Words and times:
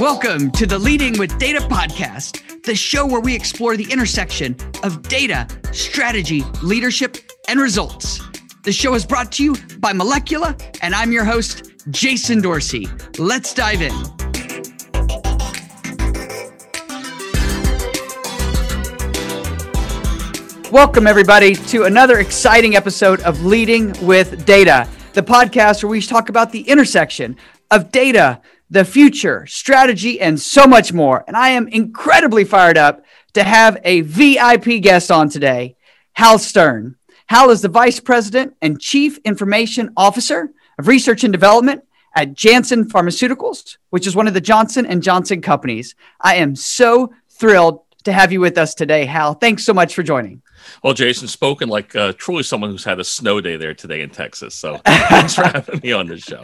Welcome 0.00 0.50
to 0.52 0.66
the 0.66 0.76
Leading 0.76 1.16
with 1.18 1.38
Data 1.38 1.60
podcast, 1.60 2.62
the 2.64 2.74
show 2.74 3.06
where 3.06 3.20
we 3.20 3.32
explore 3.32 3.76
the 3.76 3.86
intersection 3.92 4.56
of 4.82 5.02
data, 5.02 5.46
strategy, 5.70 6.42
leadership, 6.64 7.16
and 7.48 7.60
results. 7.60 8.20
The 8.64 8.72
show 8.72 8.94
is 8.94 9.06
brought 9.06 9.30
to 9.32 9.44
you 9.44 9.54
by 9.78 9.92
Molecula, 9.92 10.60
and 10.82 10.96
I'm 10.96 11.12
your 11.12 11.24
host, 11.24 11.70
Jason 11.90 12.40
Dorsey. 12.40 12.88
Let's 13.16 13.54
dive 13.54 13.82
in. 13.82 13.92
Welcome, 20.72 21.06
everybody, 21.06 21.54
to 21.54 21.84
another 21.84 22.18
exciting 22.18 22.74
episode 22.74 23.20
of 23.20 23.44
Leading 23.44 23.92
with 24.04 24.44
Data, 24.44 24.88
the 25.14 25.22
podcast 25.22 25.82
where 25.82 25.90
we 25.90 26.02
talk 26.02 26.28
about 26.28 26.52
the 26.52 26.68
intersection 26.68 27.36
of 27.70 27.92
data, 27.92 28.40
the 28.68 28.84
future, 28.84 29.46
strategy, 29.46 30.20
and 30.20 30.40
so 30.40 30.66
much 30.66 30.92
more. 30.92 31.24
And 31.26 31.36
I 31.36 31.50
am 31.50 31.68
incredibly 31.68 32.44
fired 32.44 32.76
up 32.76 33.04
to 33.34 33.44
have 33.44 33.78
a 33.84 34.02
VIP 34.02 34.82
guest 34.82 35.10
on 35.10 35.28
today, 35.28 35.76
Hal 36.14 36.38
Stern. 36.38 36.96
Hal 37.26 37.50
is 37.50 37.62
the 37.62 37.68
Vice 37.68 38.00
President 38.00 38.54
and 38.60 38.80
Chief 38.80 39.18
Information 39.18 39.92
Officer 39.96 40.50
of 40.78 40.88
Research 40.88 41.24
and 41.24 41.32
Development 41.32 41.82
at 42.16 42.34
Janssen 42.34 42.88
Pharmaceuticals, 42.88 43.76
which 43.90 44.06
is 44.06 44.16
one 44.16 44.28
of 44.28 44.34
the 44.34 44.40
Johnson 44.40 44.84
and 44.84 45.02
Johnson 45.02 45.40
companies. 45.40 45.94
I 46.20 46.36
am 46.36 46.54
so 46.54 47.12
thrilled 47.30 47.82
to 48.04 48.12
have 48.12 48.32
you 48.32 48.40
with 48.40 48.58
us 48.58 48.74
today, 48.74 49.04
Hal. 49.04 49.34
Thanks 49.34 49.64
so 49.64 49.72
much 49.72 49.94
for 49.94 50.02
joining. 50.02 50.42
Well, 50.82 50.94
Jason, 50.94 51.28
spoken 51.28 51.68
like 51.68 51.94
uh, 51.96 52.12
truly 52.16 52.42
someone 52.42 52.70
who's 52.70 52.84
had 52.84 53.00
a 53.00 53.04
snow 53.04 53.40
day 53.40 53.56
there 53.56 53.74
today 53.74 54.02
in 54.02 54.10
Texas. 54.10 54.54
So 54.54 54.76
thanks 54.84 55.34
for 55.34 55.44
having 55.44 55.80
me 55.82 55.92
on 55.92 56.06
the 56.06 56.18
show. 56.18 56.42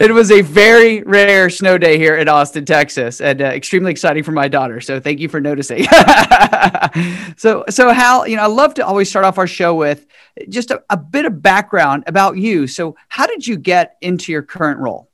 It 0.00 0.12
was 0.12 0.30
a 0.30 0.42
very 0.42 1.02
rare 1.02 1.50
snow 1.50 1.78
day 1.78 1.98
here 1.98 2.16
in 2.16 2.28
Austin, 2.28 2.64
Texas, 2.64 3.20
and 3.20 3.40
uh, 3.40 3.46
extremely 3.46 3.90
exciting 3.90 4.22
for 4.22 4.32
my 4.32 4.48
daughter. 4.48 4.80
So 4.80 5.00
thank 5.00 5.20
you 5.20 5.28
for 5.28 5.40
noticing. 5.40 5.84
so, 7.36 7.64
so 7.68 7.90
Hal, 7.90 8.26
you 8.26 8.36
know, 8.36 8.42
I 8.42 8.46
love 8.46 8.74
to 8.74 8.86
always 8.86 9.08
start 9.08 9.24
off 9.24 9.38
our 9.38 9.46
show 9.46 9.74
with 9.74 10.06
just 10.48 10.70
a, 10.70 10.82
a 10.90 10.96
bit 10.96 11.24
of 11.24 11.42
background 11.42 12.04
about 12.06 12.36
you. 12.36 12.66
So, 12.66 12.96
how 13.08 13.26
did 13.26 13.46
you 13.46 13.56
get 13.56 13.96
into 14.00 14.32
your 14.32 14.42
current 14.42 14.80
role? 14.80 15.07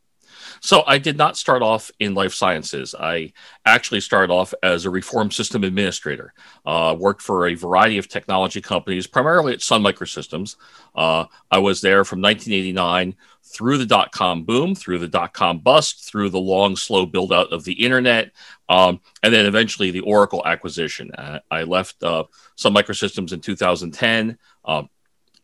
So 0.64 0.82
I 0.86 0.96
did 0.96 1.18
not 1.18 1.36
start 1.36 1.60
off 1.60 1.90
in 2.00 2.14
life 2.14 2.32
sciences. 2.32 2.94
I 2.98 3.34
actually 3.66 4.00
started 4.00 4.32
off 4.32 4.54
as 4.62 4.86
a 4.86 4.90
reform 4.90 5.30
system 5.30 5.62
administrator. 5.62 6.32
Uh, 6.64 6.96
worked 6.98 7.20
for 7.20 7.48
a 7.48 7.54
variety 7.54 7.98
of 7.98 8.08
technology 8.08 8.62
companies, 8.62 9.06
primarily 9.06 9.52
at 9.52 9.60
Sun 9.60 9.82
Microsystems. 9.82 10.56
Uh, 10.94 11.26
I 11.50 11.58
was 11.58 11.82
there 11.82 12.02
from 12.02 12.22
1989 12.22 13.14
through 13.42 13.76
the 13.76 13.84
dot 13.84 14.10
com 14.12 14.44
boom, 14.44 14.74
through 14.74 15.00
the 15.00 15.06
dot 15.06 15.34
com 15.34 15.58
bust, 15.58 16.08
through 16.10 16.30
the 16.30 16.40
long, 16.40 16.76
slow 16.76 17.04
build 17.04 17.30
out 17.30 17.52
of 17.52 17.64
the 17.64 17.84
internet, 17.84 18.32
um, 18.70 19.02
and 19.22 19.34
then 19.34 19.44
eventually 19.44 19.90
the 19.90 20.00
Oracle 20.00 20.42
acquisition. 20.46 21.12
Uh, 21.12 21.40
I 21.50 21.64
left 21.64 22.02
uh, 22.02 22.24
Sun 22.56 22.72
Microsystems 22.72 23.34
in 23.34 23.40
2010. 23.42 24.38
Um, 24.64 24.88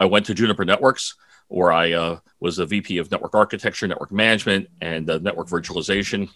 I 0.00 0.06
went 0.06 0.24
to 0.26 0.34
Juniper 0.34 0.64
Networks 0.64 1.14
where 1.50 1.72
I 1.72 1.92
uh, 1.92 2.18
was 2.38 2.58
a 2.58 2.66
VP 2.66 2.98
of 2.98 3.10
network 3.10 3.34
architecture, 3.34 3.86
network 3.86 4.12
management, 4.12 4.68
and 4.80 5.10
uh, 5.10 5.18
network 5.18 5.48
virtualization. 5.48 6.30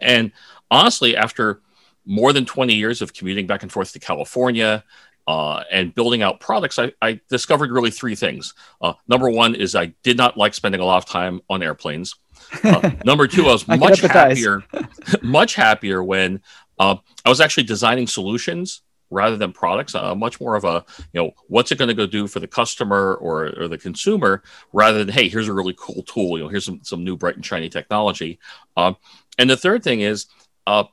And 0.00 0.32
honestly, 0.70 1.16
after 1.16 1.62
more 2.04 2.32
than 2.32 2.44
20 2.44 2.74
years 2.74 3.00
of 3.00 3.14
commuting 3.14 3.46
back 3.46 3.62
and 3.62 3.72
forth 3.72 3.92
to 3.92 3.98
California 3.98 4.84
uh, 5.26 5.64
and 5.72 5.94
building 5.94 6.22
out 6.22 6.40
products, 6.40 6.78
I, 6.78 6.92
I, 7.00 7.20
discovered 7.30 7.70
really 7.70 7.90
three 7.90 8.14
things. 8.14 8.52
Uh, 8.82 8.92
number 9.08 9.30
one 9.30 9.54
is 9.54 9.74
I 9.74 9.86
did 10.02 10.18
not 10.18 10.36
like 10.36 10.52
spending 10.52 10.82
a 10.82 10.84
lot 10.84 10.98
of 10.98 11.06
time 11.06 11.40
on 11.48 11.62
airplanes. 11.62 12.14
Uh, 12.62 12.90
number 13.04 13.26
two, 13.26 13.46
I 13.46 13.52
was 13.52 13.64
I 13.66 13.76
much 13.76 14.00
happier, 14.00 14.62
much 15.22 15.54
happier 15.54 16.04
when 16.04 16.42
uh, 16.78 16.96
I 17.24 17.28
was 17.30 17.40
actually 17.40 17.64
designing 17.64 18.06
solutions 18.06 18.82
rather 19.14 19.36
than 19.36 19.52
products 19.52 19.94
uh, 19.94 20.14
much 20.14 20.40
more 20.40 20.56
of 20.56 20.64
a 20.64 20.84
you 21.12 21.22
know 21.22 21.30
what's 21.46 21.70
it 21.70 21.78
going 21.78 21.88
to 21.88 21.94
go 21.94 22.06
do 22.06 22.26
for 22.26 22.40
the 22.40 22.48
customer 22.48 23.14
or, 23.14 23.54
or 23.58 23.68
the 23.68 23.78
consumer 23.78 24.42
rather 24.72 25.04
than 25.04 25.14
hey 25.14 25.28
here's 25.28 25.48
a 25.48 25.52
really 25.52 25.74
cool 25.78 26.02
tool 26.02 26.36
you 26.36 26.44
know 26.44 26.48
here's 26.48 26.64
some, 26.64 26.80
some 26.82 27.04
new 27.04 27.16
bright 27.16 27.36
and 27.36 27.46
shiny 27.46 27.68
technology. 27.68 28.38
Um, 28.76 28.96
and 29.38 29.48
the 29.48 29.56
third 29.56 29.82
thing 29.82 30.00
is 30.00 30.26
uh, 30.66 30.84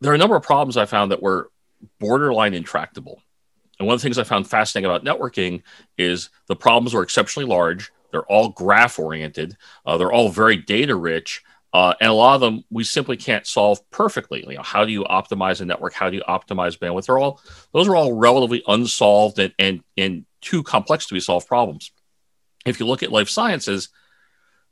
there 0.00 0.12
are 0.12 0.14
a 0.14 0.18
number 0.18 0.36
of 0.36 0.42
problems 0.42 0.76
i 0.76 0.86
found 0.86 1.10
that 1.10 1.22
were 1.22 1.50
borderline 1.98 2.54
intractable. 2.54 3.22
And 3.78 3.86
one 3.86 3.94
of 3.94 4.00
the 4.00 4.04
things 4.04 4.18
i 4.18 4.24
found 4.24 4.48
fascinating 4.48 4.90
about 4.90 5.04
networking 5.04 5.62
is 5.98 6.30
the 6.46 6.56
problems 6.56 6.94
were 6.94 7.02
exceptionally 7.02 7.48
large. 7.48 7.90
They're 8.10 8.22
all 8.22 8.50
graph 8.50 8.98
oriented 8.98 9.56
uh, 9.84 9.98
they're 9.98 10.12
all 10.12 10.28
very 10.28 10.56
data 10.56 10.94
rich 10.94 11.42
uh, 11.72 11.94
and 12.00 12.10
a 12.10 12.14
lot 12.14 12.34
of 12.34 12.40
them 12.40 12.64
we 12.70 12.82
simply 12.82 13.16
can't 13.16 13.46
solve 13.46 13.78
perfectly. 13.90 14.40
You 14.40 14.56
know, 14.56 14.62
how 14.62 14.84
do 14.84 14.92
you 14.92 15.04
optimize 15.04 15.60
a 15.60 15.64
network? 15.64 15.92
How 15.92 16.08
do 16.08 16.16
you 16.16 16.22
optimize 16.28 16.78
bandwidth? 16.78 17.06
They're 17.06 17.18
all 17.18 17.40
those 17.72 17.88
are 17.88 17.96
all 17.96 18.14
relatively 18.14 18.62
unsolved 18.66 19.38
and, 19.38 19.52
and, 19.58 19.82
and 19.96 20.24
too 20.40 20.62
complex 20.62 21.06
to 21.06 21.14
be 21.14 21.20
solved 21.20 21.46
problems. 21.46 21.92
If 22.64 22.80
you 22.80 22.86
look 22.86 23.02
at 23.02 23.12
life 23.12 23.28
sciences, 23.28 23.90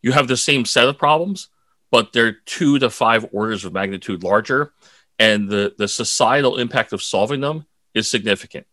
you 0.02 0.12
have 0.12 0.28
the 0.28 0.36
same 0.36 0.64
set 0.64 0.88
of 0.88 0.98
problems, 0.98 1.48
but 1.90 2.12
they're 2.12 2.32
two 2.32 2.78
to 2.78 2.88
five 2.88 3.26
orders 3.32 3.64
of 3.64 3.72
magnitude 3.72 4.22
larger, 4.22 4.72
and 5.18 5.48
the 5.48 5.74
the 5.76 5.88
societal 5.88 6.58
impact 6.58 6.92
of 6.92 7.02
solving 7.02 7.40
them 7.40 7.66
is 7.94 8.10
significant. 8.10 8.66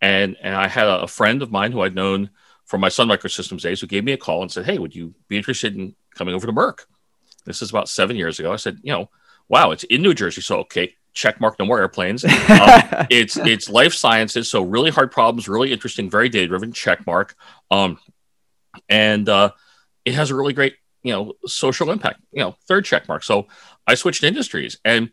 And 0.00 0.36
and 0.40 0.54
I 0.54 0.68
had 0.68 0.86
a, 0.86 1.02
a 1.02 1.08
friend 1.08 1.42
of 1.42 1.50
mine 1.50 1.72
who 1.72 1.80
I'd 1.80 1.94
known 1.94 2.30
from 2.64 2.80
my 2.80 2.88
Sun 2.88 3.08
Microsystems 3.08 3.62
days 3.62 3.80
who 3.80 3.86
gave 3.86 4.04
me 4.04 4.12
a 4.12 4.16
call 4.16 4.42
and 4.42 4.52
said, 4.52 4.66
"Hey, 4.66 4.78
would 4.78 4.94
you 4.94 5.14
be 5.28 5.36
interested 5.36 5.76
in 5.76 5.94
coming 6.14 6.34
over 6.34 6.46
to 6.46 6.52
Merck?" 6.52 6.86
This 7.46 7.62
is 7.62 7.70
about 7.70 7.88
seven 7.88 8.16
years 8.16 8.38
ago. 8.38 8.52
I 8.52 8.56
said, 8.56 8.78
you 8.82 8.92
know, 8.92 9.10
wow, 9.48 9.70
it's 9.70 9.84
in 9.84 10.02
New 10.02 10.14
Jersey. 10.14 10.40
So, 10.42 10.58
okay, 10.60 10.94
check 11.12 11.40
mark, 11.40 11.58
no 11.58 11.64
more 11.64 11.78
airplanes. 11.80 12.24
Um, 12.24 12.30
it's 13.10 13.36
it's 13.38 13.68
life 13.68 13.94
sciences, 13.94 14.50
so 14.50 14.62
really 14.62 14.90
hard 14.90 15.10
problems, 15.10 15.48
really 15.48 15.72
interesting, 15.72 16.10
very 16.10 16.28
data 16.28 16.48
driven. 16.48 16.72
Check 16.72 17.06
mark, 17.06 17.34
um, 17.70 17.98
and 18.88 19.28
uh, 19.28 19.50
it 20.04 20.14
has 20.14 20.30
a 20.30 20.34
really 20.34 20.52
great 20.52 20.76
you 21.02 21.12
know 21.12 21.32
social 21.46 21.90
impact. 21.90 22.20
You 22.32 22.42
know, 22.42 22.56
third 22.68 22.84
check 22.84 23.08
mark. 23.08 23.24
So 23.24 23.48
I 23.86 23.94
switched 23.94 24.22
industries 24.22 24.78
and 24.84 25.10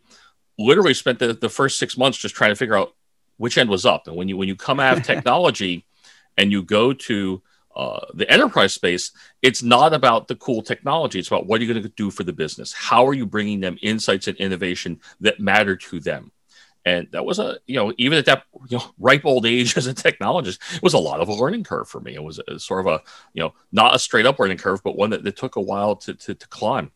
literally 0.58 0.94
spent 0.94 1.18
the, 1.18 1.32
the 1.32 1.48
first 1.48 1.78
six 1.78 1.96
months 1.96 2.18
just 2.18 2.34
trying 2.34 2.50
to 2.50 2.56
figure 2.56 2.76
out 2.76 2.94
which 3.36 3.58
end 3.58 3.70
was 3.70 3.84
up. 3.84 4.06
And 4.06 4.16
when 4.16 4.28
you 4.28 4.36
when 4.36 4.48
you 4.48 4.56
come 4.56 4.80
out 4.80 4.98
of 4.98 5.02
technology 5.06 5.86
and 6.36 6.52
you 6.52 6.62
go 6.62 6.92
to 6.92 7.42
uh, 7.76 8.00
the 8.14 8.30
enterprise 8.30 8.72
space, 8.72 9.10
it's 9.42 9.62
not 9.62 9.92
about 9.92 10.28
the 10.28 10.36
cool 10.36 10.62
technology. 10.62 11.18
It's 11.18 11.28
about 11.28 11.46
what 11.46 11.60
are 11.60 11.64
you 11.64 11.72
going 11.72 11.82
to 11.82 11.88
do 11.90 12.10
for 12.10 12.22
the 12.22 12.32
business? 12.32 12.72
How 12.72 13.06
are 13.06 13.14
you 13.14 13.26
bringing 13.26 13.60
them 13.60 13.78
insights 13.82 14.28
and 14.28 14.36
innovation 14.36 15.00
that 15.20 15.40
matter 15.40 15.76
to 15.76 16.00
them? 16.00 16.30
And 16.86 17.08
that 17.12 17.24
was 17.24 17.38
a, 17.38 17.58
you 17.66 17.76
know, 17.76 17.92
even 17.96 18.18
at 18.18 18.26
that 18.26 18.44
you 18.68 18.76
know, 18.76 18.84
ripe 18.98 19.24
old 19.24 19.46
age 19.46 19.76
as 19.76 19.86
a 19.86 19.94
technologist, 19.94 20.76
it 20.76 20.82
was 20.82 20.94
a 20.94 20.98
lot 20.98 21.20
of 21.20 21.28
a 21.28 21.34
learning 21.34 21.64
curve 21.64 21.88
for 21.88 22.00
me. 22.00 22.14
It 22.14 22.22
was 22.22 22.40
a, 22.46 22.58
sort 22.58 22.86
of 22.86 22.92
a, 22.92 23.00
you 23.32 23.42
know, 23.42 23.54
not 23.72 23.94
a 23.94 23.98
straight 23.98 24.26
up 24.26 24.38
learning 24.38 24.58
curve, 24.58 24.82
but 24.84 24.96
one 24.96 25.10
that, 25.10 25.24
that 25.24 25.36
took 25.36 25.56
a 25.56 25.60
while 25.60 25.96
to, 25.96 26.14
to, 26.14 26.34
to 26.34 26.48
climb. 26.48 26.92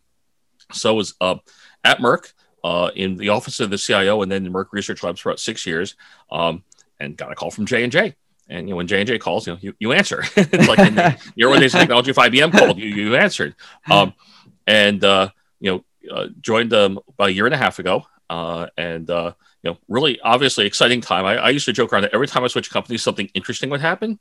So 0.72 0.90
I 0.90 0.92
was 0.92 1.14
uh, 1.20 1.36
at 1.82 1.98
Merck 1.98 2.34
uh, 2.62 2.90
in 2.94 3.16
the 3.16 3.30
office 3.30 3.60
of 3.60 3.70
the 3.70 3.78
CIO 3.78 4.22
and 4.22 4.30
then 4.30 4.44
in 4.44 4.52
Merck 4.52 4.66
Research 4.72 5.02
Labs 5.02 5.20
for 5.20 5.30
about 5.30 5.40
six 5.40 5.66
years 5.66 5.96
um, 6.30 6.62
and 7.00 7.16
got 7.16 7.32
a 7.32 7.34
call 7.34 7.50
from 7.50 7.66
J&J 7.66 8.14
and 8.48 8.68
you 8.68 8.72
know, 8.72 8.76
when 8.76 8.86
J 8.86 9.00
and 9.00 9.06
J 9.06 9.18
calls, 9.18 9.46
you 9.46 9.52
know, 9.52 9.58
you, 9.60 9.74
you 9.78 9.92
answer. 9.92 10.24
it's 10.36 10.68
like 10.68 10.78
in 10.78 10.94
the, 10.94 11.18
your 11.34 11.50
early 11.50 11.60
days 11.60 11.72
technology, 11.72 12.10
if 12.10 12.16
IBM 12.16 12.52
called, 12.52 12.78
you 12.78 12.88
you 12.88 13.16
answered. 13.16 13.54
Um, 13.90 14.14
and 14.66 15.02
uh, 15.04 15.30
you 15.60 15.70
know, 15.70 16.14
uh, 16.14 16.28
joined 16.40 16.70
them 16.70 16.98
about 17.08 17.28
a 17.28 17.32
year 17.32 17.46
and 17.46 17.54
a 17.54 17.58
half 17.58 17.78
ago, 17.78 18.06
uh, 18.30 18.66
and 18.76 19.08
uh, 19.10 19.32
you 19.62 19.70
know, 19.70 19.78
really 19.88 20.20
obviously 20.20 20.66
exciting 20.66 21.00
time. 21.00 21.24
I, 21.24 21.36
I 21.36 21.50
used 21.50 21.66
to 21.66 21.72
joke 21.72 21.92
around 21.92 22.02
that 22.02 22.14
every 22.14 22.26
time 22.26 22.44
I 22.44 22.48
switched 22.48 22.70
companies, 22.70 23.02
something 23.02 23.30
interesting 23.34 23.70
would 23.70 23.80
happen. 23.80 24.18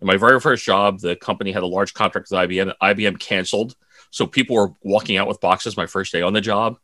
In 0.00 0.06
my 0.06 0.16
very 0.16 0.40
first 0.40 0.64
job, 0.64 1.00
the 1.00 1.16
company 1.16 1.52
had 1.52 1.62
a 1.62 1.66
large 1.66 1.94
contract 1.94 2.28
with 2.30 2.38
IBM. 2.38 2.72
IBM 2.82 3.18
canceled, 3.18 3.74
so 4.10 4.26
people 4.26 4.56
were 4.56 4.72
walking 4.82 5.16
out 5.16 5.28
with 5.28 5.40
boxes. 5.40 5.76
My 5.76 5.86
first 5.86 6.12
day 6.12 6.22
on 6.22 6.32
the 6.32 6.40
job. 6.40 6.78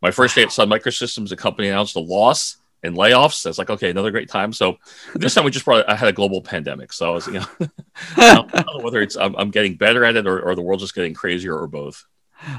My 0.00 0.10
first 0.10 0.34
day 0.34 0.42
at 0.42 0.52
Sun 0.52 0.68
Microsystems, 0.68 1.28
the 1.28 1.36
company 1.36 1.68
announced 1.68 1.96
a 1.96 2.00
loss 2.00 2.58
and 2.84 2.96
layoffs. 2.96 3.46
It's 3.46 3.58
like, 3.58 3.70
okay, 3.70 3.90
another 3.90 4.10
great 4.10 4.28
time. 4.28 4.52
So 4.52 4.76
this 5.14 5.34
time 5.34 5.44
we 5.44 5.50
just 5.50 5.64
brought, 5.64 5.88
I 5.88 5.96
had 5.96 6.08
a 6.08 6.12
global 6.12 6.42
pandemic. 6.42 6.92
So 6.92 7.10
I 7.10 7.14
was, 7.14 7.26
you 7.26 7.34
know, 7.34 7.46
I 8.16 8.64
know 8.66 8.80
whether 8.84 9.00
it's, 9.00 9.16
I'm, 9.16 9.34
I'm 9.36 9.50
getting 9.50 9.74
better 9.74 10.04
at 10.04 10.16
it 10.16 10.26
or, 10.26 10.40
or 10.40 10.54
the 10.54 10.62
world's 10.62 10.84
just 10.84 10.94
getting 10.94 11.14
crazier 11.14 11.56
or 11.56 11.66
both. 11.66 12.04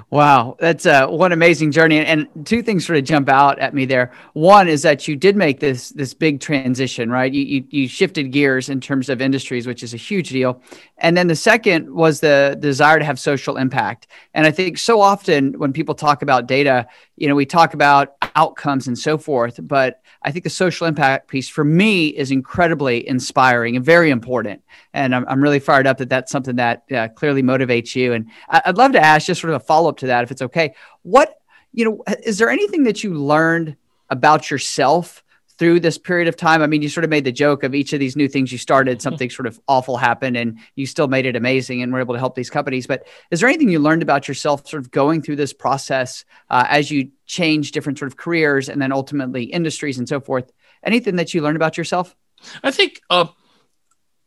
Wow, 0.09 0.57
that's 0.59 0.85
uh, 0.85 1.07
one 1.07 1.31
amazing 1.31 1.71
journey. 1.71 1.99
And 1.99 2.27
two 2.45 2.63
things 2.63 2.85
sort 2.85 2.97
of 2.97 3.05
jump 3.05 3.29
out 3.29 3.59
at 3.59 3.73
me 3.73 3.85
there. 3.85 4.11
One 4.33 4.67
is 4.67 4.81
that 4.81 5.07
you 5.07 5.15
did 5.15 5.35
make 5.35 5.59
this 5.59 5.89
this 5.89 6.13
big 6.13 6.39
transition, 6.39 7.09
right? 7.09 7.31
You, 7.31 7.43
you, 7.43 7.65
you 7.69 7.87
shifted 7.87 8.31
gears 8.31 8.69
in 8.69 8.81
terms 8.81 9.09
of 9.09 9.21
industries, 9.21 9.67
which 9.67 9.83
is 9.83 9.93
a 9.93 9.97
huge 9.97 10.29
deal. 10.29 10.61
And 10.97 11.17
then 11.17 11.27
the 11.27 11.35
second 11.35 11.93
was 11.93 12.21
the 12.21 12.55
desire 12.59 12.99
to 12.99 13.05
have 13.05 13.19
social 13.19 13.57
impact. 13.57 14.07
And 14.33 14.45
I 14.45 14.51
think 14.51 14.77
so 14.77 15.01
often 15.01 15.53
when 15.59 15.73
people 15.73 15.93
talk 15.93 16.21
about 16.21 16.47
data, 16.47 16.87
you 17.17 17.27
know, 17.27 17.35
we 17.35 17.45
talk 17.45 17.73
about 17.73 18.15
outcomes 18.35 18.87
and 18.87 18.97
so 18.97 19.17
forth. 19.17 19.59
But 19.61 20.01
I 20.21 20.31
think 20.31 20.43
the 20.43 20.49
social 20.49 20.87
impact 20.87 21.27
piece 21.27 21.49
for 21.49 21.65
me 21.65 22.07
is 22.07 22.31
incredibly 22.31 23.07
inspiring 23.07 23.75
and 23.75 23.83
very 23.83 24.09
important. 24.09 24.63
And 24.93 25.13
I'm, 25.13 25.25
I'm 25.27 25.41
really 25.41 25.59
fired 25.59 25.85
up 25.85 25.97
that 25.97 26.09
that's 26.09 26.31
something 26.31 26.55
that 26.55 26.83
uh, 26.91 27.09
clearly 27.09 27.43
motivates 27.43 27.93
you. 27.93 28.13
And 28.13 28.29
I'd 28.47 28.77
love 28.77 28.93
to 28.93 29.03
ask 29.03 29.27
just 29.27 29.41
sort 29.41 29.53
of 29.53 29.61
a 29.61 29.65
follow 29.65 29.89
up 29.89 29.97
to 29.97 30.07
that, 30.07 30.23
if 30.23 30.31
it's 30.31 30.41
okay. 30.43 30.75
What, 31.01 31.41
you 31.73 31.83
know, 31.83 32.03
is 32.23 32.37
there 32.37 32.49
anything 32.49 32.83
that 32.83 33.03
you 33.03 33.15
learned 33.15 33.75
about 34.09 34.49
yourself? 34.49 35.24
Through 35.57 35.79
this 35.79 35.97
period 35.97 36.27
of 36.27 36.35
time? 36.35 36.61
I 36.61 36.67
mean, 36.67 36.81
you 36.81 36.89
sort 36.89 37.03
of 37.03 37.09
made 37.09 37.23
the 37.23 37.31
joke 37.31 37.63
of 37.63 37.73
each 37.73 37.93
of 37.93 37.99
these 37.99 38.15
new 38.15 38.27
things 38.27 38.51
you 38.51 38.57
started, 38.57 39.01
something 39.01 39.29
sort 39.29 39.47
of 39.47 39.59
awful 39.67 39.97
happened 39.97 40.37
and 40.37 40.59
you 40.75 40.85
still 40.85 41.07
made 41.07 41.25
it 41.25 41.35
amazing 41.35 41.81
and 41.81 41.93
were 41.93 41.99
able 41.99 42.13
to 42.13 42.19
help 42.19 42.35
these 42.35 42.49
companies. 42.49 42.87
But 42.87 43.07
is 43.31 43.39
there 43.39 43.49
anything 43.49 43.69
you 43.69 43.79
learned 43.79 44.03
about 44.03 44.27
yourself 44.27 44.67
sort 44.67 44.83
of 44.83 44.91
going 44.91 45.21
through 45.21 45.37
this 45.37 45.53
process 45.53 46.25
uh, 46.49 46.65
as 46.69 46.91
you 46.91 47.11
change 47.25 47.71
different 47.71 47.99
sort 47.99 48.11
of 48.11 48.17
careers 48.17 48.69
and 48.69 48.81
then 48.81 48.91
ultimately 48.91 49.43
industries 49.43 49.97
and 49.97 50.07
so 50.07 50.19
forth? 50.19 50.51
Anything 50.83 51.15
that 51.15 51.33
you 51.33 51.41
learned 51.41 51.55
about 51.55 51.77
yourself? 51.77 52.15
I 52.63 52.71
think 52.71 53.01
uh, 53.09 53.27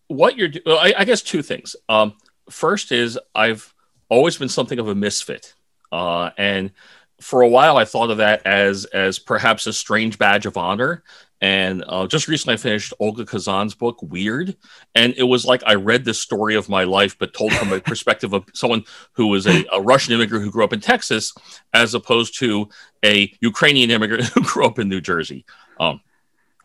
what 0.08 0.36
you're 0.36 0.50
I, 0.66 0.94
I, 0.98 1.04
guess 1.04 1.22
two 1.22 1.42
things. 1.42 1.76
Um, 1.88 2.14
first 2.50 2.90
is 2.90 3.19
I've 3.34 3.72
always 4.08 4.36
been 4.36 4.48
something 4.48 4.78
of 4.78 4.88
a 4.88 4.94
misfit. 4.94 5.54
Uh, 5.90 6.30
and 6.36 6.72
for 7.20 7.43
a 7.43 7.49
while, 7.49 7.76
I 7.76 7.85
thought 7.85 8.11
of 8.11 8.19
that 8.19 8.47
as 8.47 8.85
as 8.87 9.19
perhaps 9.19 9.67
a 9.67 9.73
strange 9.73 10.19
badge 10.19 10.47
of 10.47 10.56
honor. 10.56 11.03
And 11.41 11.85
uh, 11.87 12.09
just 12.09 12.26
recently, 12.26 12.55
I 12.55 12.56
finished 12.56 12.93
Olga 12.99 13.25
Khazan's 13.25 13.75
book, 13.75 14.03
Weird, 14.03 14.56
and 14.97 15.15
it 15.17 15.23
was 15.23 15.44
like 15.44 15.62
I 15.65 15.75
read 15.75 16.05
the 16.05 16.15
story 16.15 16.56
of 16.56 16.69
my 16.69 16.82
life, 16.82 17.17
but 17.17 17.32
told 17.32 17.53
from 17.53 17.73
a 17.73 17.81
perspective 17.93 18.32
of 18.32 18.44
someone 18.55 18.85
who 19.12 19.29
was 19.29 19.47
a, 19.47 19.65
a, 19.73 19.81
Russian 19.81 20.15
immigrant 20.15 20.44
who 20.44 20.50
grew 20.50 20.65
up 20.65 20.73
in 20.73 20.81
Texas, 20.81 21.32
as 21.73 21.94
opposed 21.94 22.38
to 22.41 22.69
a 23.05 23.32
Ukrainian 23.41 23.91
immigrant 23.93 24.25
who 24.35 24.43
grew 24.43 24.67
up 24.67 24.81
in 24.81 24.88
New 24.88 25.00
Jersey, 25.00 25.44
um, 25.79 26.00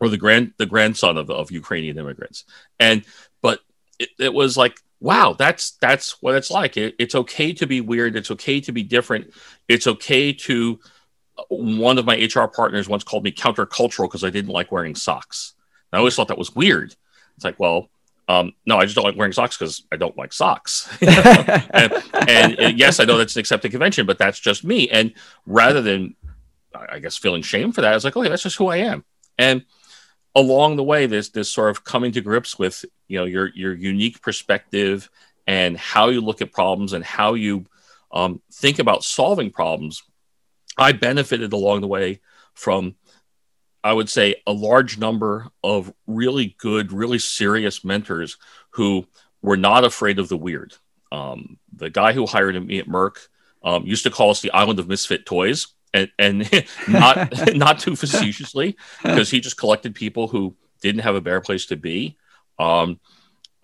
or 0.00 0.08
the 0.08 0.18
grand 0.18 0.54
the 0.58 0.66
grandson 0.66 1.18
of, 1.18 1.30
of 1.30 1.52
Ukrainian 1.52 1.96
immigrants. 1.96 2.44
And 2.80 3.04
but 3.42 3.60
it, 4.00 4.08
it 4.18 4.34
was 4.34 4.56
like 4.56 4.80
wow, 5.00 5.34
that's 5.38 5.72
that's 5.72 6.22
what 6.22 6.34
it's 6.34 6.50
like. 6.50 6.76
It, 6.76 6.94
it's 6.98 7.14
okay 7.14 7.52
to 7.54 7.66
be 7.66 7.80
weird. 7.80 8.16
It's 8.16 8.30
okay 8.30 8.60
to 8.60 8.72
be 8.72 8.82
different. 8.82 9.32
It's 9.68 9.86
okay 9.86 10.32
to. 10.32 10.80
One 11.48 11.98
of 11.98 12.04
my 12.04 12.14
HR 12.14 12.46
partners 12.46 12.88
once 12.88 13.02
called 13.02 13.24
me 13.24 13.32
countercultural 13.32 14.04
because 14.04 14.22
I 14.22 14.30
didn't 14.30 14.52
like 14.52 14.70
wearing 14.70 14.94
socks. 14.94 15.54
And 15.90 15.96
I 15.96 15.98
always 15.98 16.14
thought 16.14 16.28
that 16.28 16.38
was 16.38 16.54
weird. 16.54 16.94
It's 17.34 17.44
like, 17.44 17.58
well, 17.58 17.90
um, 18.28 18.52
no, 18.64 18.78
I 18.78 18.84
just 18.84 18.94
don't 18.94 19.04
like 19.04 19.16
wearing 19.16 19.32
socks 19.32 19.56
because 19.56 19.82
I 19.92 19.96
don't 19.96 20.16
like 20.16 20.32
socks. 20.32 20.88
and, 21.02 21.92
and, 22.28 22.58
and, 22.58 22.78
yes, 22.78 23.00
I 23.00 23.04
know 23.04 23.18
that's 23.18 23.36
an 23.36 23.40
accepted 23.40 23.70
convention, 23.70 24.06
but 24.06 24.18
that's 24.18 24.38
just 24.38 24.64
me. 24.64 24.88
And 24.88 25.12
rather 25.44 25.82
than, 25.82 26.14
I 26.74 27.00
guess, 27.00 27.16
feeling 27.16 27.42
shame 27.42 27.72
for 27.72 27.80
that, 27.80 27.90
I 27.90 27.94
was 27.94 28.04
like, 28.04 28.16
okay, 28.16 28.28
that's 28.28 28.42
just 28.42 28.56
who 28.56 28.68
I 28.68 28.76
am. 28.78 29.04
And 29.38 29.64
along 30.34 30.76
the 30.76 30.84
way, 30.84 31.06
this 31.06 31.30
this 31.30 31.50
sort 31.50 31.70
of 31.70 31.84
coming 31.84 32.12
to 32.12 32.20
grips 32.20 32.58
with 32.58 32.84
you 33.08 33.18
know 33.18 33.24
your 33.24 33.50
your 33.54 33.74
unique 33.74 34.20
perspective 34.22 35.10
and 35.46 35.76
how 35.76 36.08
you 36.08 36.20
look 36.20 36.40
at 36.40 36.52
problems 36.52 36.92
and 36.92 37.04
how 37.04 37.34
you 37.34 37.66
um, 38.12 38.40
think 38.52 38.78
about 38.78 39.04
solving 39.04 39.50
problems. 39.50 40.02
I 40.78 40.92
benefited 40.92 41.52
along 41.52 41.80
the 41.82 41.88
way 41.88 42.20
from, 42.54 42.94
I 43.82 43.92
would 43.92 44.08
say, 44.08 44.36
a 44.46 44.52
large 44.52 44.98
number 44.98 45.48
of 45.62 45.92
really 46.06 46.56
good, 46.58 46.92
really 46.92 47.18
serious 47.18 47.84
mentors 47.84 48.38
who 48.70 49.06
were 49.42 49.56
not 49.56 49.84
afraid 49.84 50.18
of 50.18 50.28
the 50.28 50.36
weird. 50.36 50.74
Um, 51.12 51.58
the 51.72 51.90
guy 51.90 52.12
who 52.12 52.26
hired 52.26 52.60
me 52.66 52.78
at 52.78 52.88
Merck 52.88 53.28
um, 53.62 53.86
used 53.86 54.04
to 54.04 54.10
call 54.10 54.30
us 54.30 54.40
the 54.40 54.52
island 54.52 54.78
of 54.78 54.88
misfit 54.88 55.26
toys 55.26 55.68
and, 55.92 56.10
and 56.18 56.66
not 56.88 57.32
not 57.54 57.78
too 57.78 57.96
facetiously 57.96 58.76
because 59.02 59.30
he 59.30 59.40
just 59.40 59.56
collected 59.56 59.94
people 59.94 60.28
who 60.28 60.56
didn't 60.82 61.02
have 61.02 61.14
a 61.14 61.20
better 61.20 61.40
place 61.40 61.66
to 61.66 61.76
be. 61.76 62.16
Um, 62.58 63.00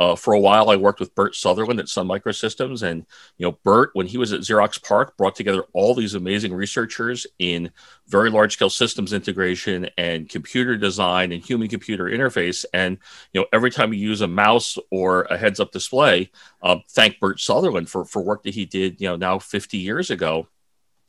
uh, 0.00 0.16
for 0.16 0.32
a 0.32 0.40
while, 0.40 0.70
I 0.70 0.76
worked 0.76 0.98
with 0.98 1.14
Bert 1.14 1.34
Sutherland 1.34 1.78
at 1.78 1.86
Sun 1.86 2.08
Microsystems, 2.08 2.82
and 2.82 3.04
you 3.36 3.46
know, 3.46 3.58
Bert, 3.62 3.90
when 3.92 4.06
he 4.06 4.16
was 4.16 4.32
at 4.32 4.40
Xerox 4.40 4.82
PARC, 4.82 5.14
brought 5.18 5.34
together 5.34 5.64
all 5.74 5.94
these 5.94 6.14
amazing 6.14 6.54
researchers 6.54 7.26
in 7.38 7.70
very 8.08 8.30
large-scale 8.30 8.70
systems 8.70 9.12
integration 9.12 9.90
and 9.98 10.26
computer 10.26 10.78
design 10.78 11.32
and 11.32 11.44
human-computer 11.44 12.04
interface. 12.04 12.64
And 12.72 12.96
you 13.34 13.42
know, 13.42 13.46
every 13.52 13.70
time 13.70 13.92
you 13.92 14.00
use 14.00 14.22
a 14.22 14.26
mouse 14.26 14.78
or 14.90 15.24
a 15.24 15.36
heads-up 15.36 15.70
display, 15.70 16.30
um, 16.62 16.82
thank 16.88 17.20
Bert 17.20 17.38
Sutherland 17.38 17.90
for 17.90 18.06
for 18.06 18.22
work 18.22 18.44
that 18.44 18.54
he 18.54 18.64
did, 18.64 19.02
you 19.02 19.08
know, 19.08 19.16
now 19.16 19.38
50 19.38 19.76
years 19.76 20.10
ago, 20.10 20.48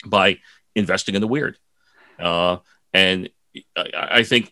by 0.05 0.39
investing 0.75 1.15
in 1.15 1.21
the 1.21 1.27
weird. 1.27 1.57
Uh, 2.19 2.57
and 2.93 3.29
I, 3.77 3.89
I, 3.93 4.23
think 4.23 4.51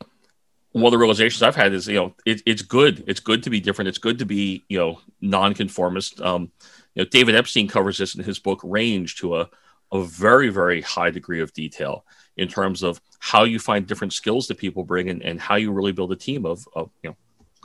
one 0.71 0.85
of 0.85 0.91
the 0.91 0.97
realizations 0.97 1.41
I've 1.41 1.55
had 1.55 1.73
is, 1.73 1.87
you 1.87 1.95
know, 1.95 2.15
it, 2.25 2.41
it's 2.45 2.61
good. 2.61 3.03
It's 3.07 3.19
good 3.19 3.43
to 3.43 3.49
be 3.49 3.59
different. 3.59 3.89
It's 3.89 3.97
good 3.97 4.19
to 4.19 4.25
be, 4.25 4.63
you 4.69 4.77
know, 4.77 4.99
nonconformist. 5.21 6.21
Um, 6.21 6.51
you 6.93 7.03
know, 7.03 7.09
David 7.09 7.35
Epstein 7.35 7.67
covers 7.67 7.97
this 7.97 8.15
in 8.15 8.23
his 8.23 8.39
book 8.39 8.59
Range 8.63 9.15
to 9.17 9.37
a, 9.37 9.49
a 9.91 10.03
very, 10.03 10.49
very 10.49 10.81
high 10.81 11.09
degree 11.09 11.41
of 11.41 11.53
detail 11.53 12.05
in 12.37 12.47
terms 12.47 12.83
of 12.83 13.01
how 13.19 13.43
you 13.43 13.59
find 13.59 13.87
different 13.87 14.13
skills 14.13 14.47
that 14.47 14.57
people 14.57 14.83
bring 14.83 15.09
and, 15.09 15.23
and 15.23 15.39
how 15.39 15.55
you 15.55 15.71
really 15.71 15.91
build 15.91 16.11
a 16.11 16.15
team 16.15 16.45
of, 16.45 16.67
of 16.75 16.89
you 17.03 17.09
know, 17.09 17.15